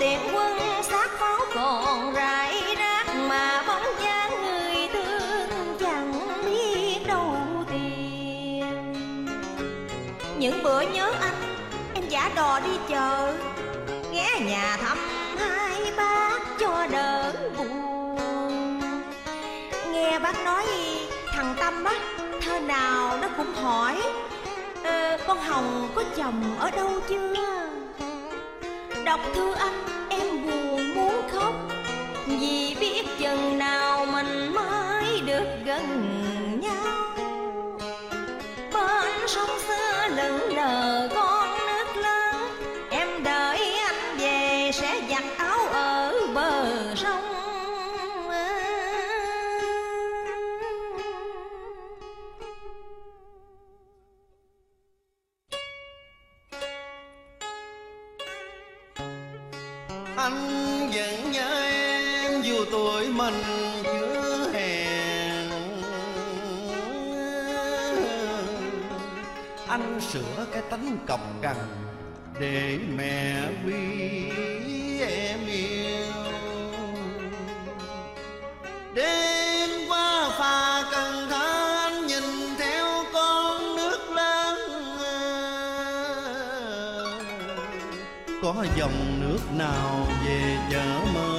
những 0.00 0.34
quân 0.34 0.58
xác 0.82 1.10
pháo 1.18 1.38
còn 1.54 2.14
rải 2.14 2.62
rác 2.78 3.06
mà 3.28 3.62
bóng 3.66 3.86
dáng 4.02 4.42
người 4.42 4.88
thương 4.92 5.76
chẳng 5.80 6.28
biết 6.44 7.06
đâu 7.06 7.36
tìm 7.70 9.26
những 10.38 10.62
bữa 10.62 10.80
nhớ 10.80 11.12
anh 11.20 11.34
em 11.94 12.08
giả 12.08 12.30
đò 12.34 12.60
đi 12.60 12.70
chợ. 12.88 13.34
Ghé 14.12 14.40
nhà 14.40 14.76
thăm 14.76 14.98
hai 15.38 15.92
bác 15.96 16.38
cho 16.58 16.86
đỡ 16.90 17.32
buồn. 17.58 18.80
Nghe 19.92 20.18
bác 20.18 20.44
nói 20.44 20.66
thằng 21.32 21.54
tâm 21.60 21.84
á 21.84 21.94
thơ 22.42 22.60
nào 22.60 23.18
nó 23.22 23.28
cũng 23.36 23.54
hỏi 23.54 24.02
ờ, 24.84 25.18
con 25.26 25.38
hồng 25.38 25.88
có 25.94 26.04
chồng 26.16 26.56
ở 26.58 26.70
đâu 26.70 27.00
chưa? 27.08 27.51
Đọc 29.12 29.20
thư 29.34 29.52
anh 29.52 30.08
em 30.08 30.46
buồn 30.46 30.94
muốn 30.94 31.22
khóc. 31.32 31.54
Vì 32.26 32.76
anh 60.22 60.90
vẫn 60.94 61.32
nhớ 61.32 61.62
em 61.62 62.42
dù 62.42 62.64
tuổi 62.70 63.08
mình 63.08 63.42
chưa 63.82 64.50
hèn. 64.54 65.48
Anh 69.68 70.00
sửa 70.12 70.46
cái 70.52 70.62
tánh 70.70 70.98
cọc 71.06 71.20
cằn 71.42 71.56
để 72.40 72.78
mẹ 72.96 73.42
quý 73.66 73.80
em 75.00 75.46
yêu. 75.46 76.06
Để 78.94 79.31
dòng 88.76 89.20
nước 89.20 89.38
nào 89.58 90.06
về 90.26 90.58
chợ 90.70 91.00
mơ? 91.14 91.31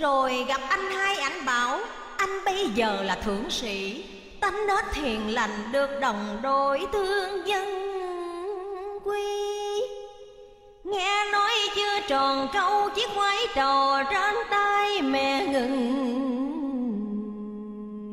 Rồi 0.00 0.44
gặp 0.48 0.60
anh 0.68 0.90
hai 0.90 1.16
ảnh 1.16 1.44
bảo, 1.46 1.80
Anh 2.16 2.44
bây 2.44 2.66
giờ 2.74 3.02
là 3.02 3.14
thượng 3.14 3.50
sĩ, 3.50 4.04
Tánh 4.40 4.66
nết 4.66 4.84
thiền 4.92 5.20
lành 5.20 5.72
được 5.72 5.90
đồng 6.00 6.38
đội 6.42 6.86
thương 6.92 7.48
dân 7.48 7.66
quý 9.04 9.22
Nghe 10.84 11.30
nói 11.32 11.50
chưa 11.74 12.00
tròn 12.08 12.48
câu, 12.52 12.90
chiếc 12.90 13.10
quái 13.14 13.36
trò 13.54 14.02
trên 14.10 14.34
tay 14.50 15.02
mẹ 15.02 15.46
ngừng 15.46 15.80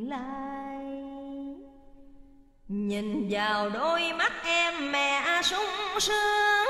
lại. 0.10 0.84
Nhìn 2.68 3.30
vào 3.32 3.70
đôi 3.70 4.14
mắt 4.14 4.34
em 4.44 4.92
mẹ 4.92 5.42
sung 5.44 6.00
sướng 6.00 6.67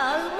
Chợ 0.00 0.39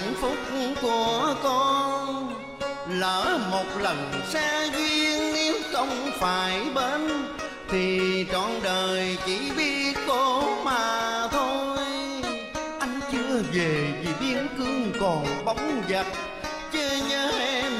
hạnh 0.00 0.14
phúc 0.20 0.36
của 0.82 1.34
con. 1.42 2.34
Lỡ 2.88 3.38
một 3.50 3.80
lần 3.80 4.12
xa 4.28 4.64
duyên 4.64 5.32
nếu 5.34 5.54
không 5.72 6.10
phải 6.18 6.60
bên, 6.74 7.26
thì 7.68 8.26
trọn 8.32 8.50
đời 8.62 9.18
chỉ 9.26 9.50
biết 9.56 9.96
cô 10.06 10.42
mà 10.64 11.28
thôi. 11.30 11.78
Anh 12.80 13.00
chưa 13.12 13.42
về 13.52 13.92
vì 14.02 14.08
biên 14.20 14.48
cương 14.58 14.92
còn 15.00 15.26
bóng 15.44 15.82
dập, 15.88 16.06
chưa 16.72 16.96
nhớ 17.08 17.30
em 17.38 17.72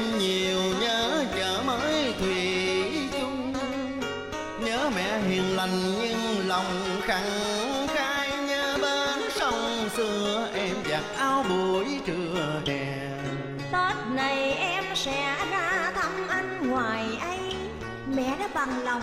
bằng 18.65 18.83
lòng 18.83 19.01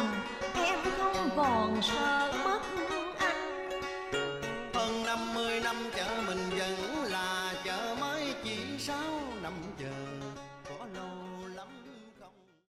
Em 0.55 0.79
không 0.99 1.31
còn 1.37 1.83
sợ 1.83 2.33
mất 2.45 2.88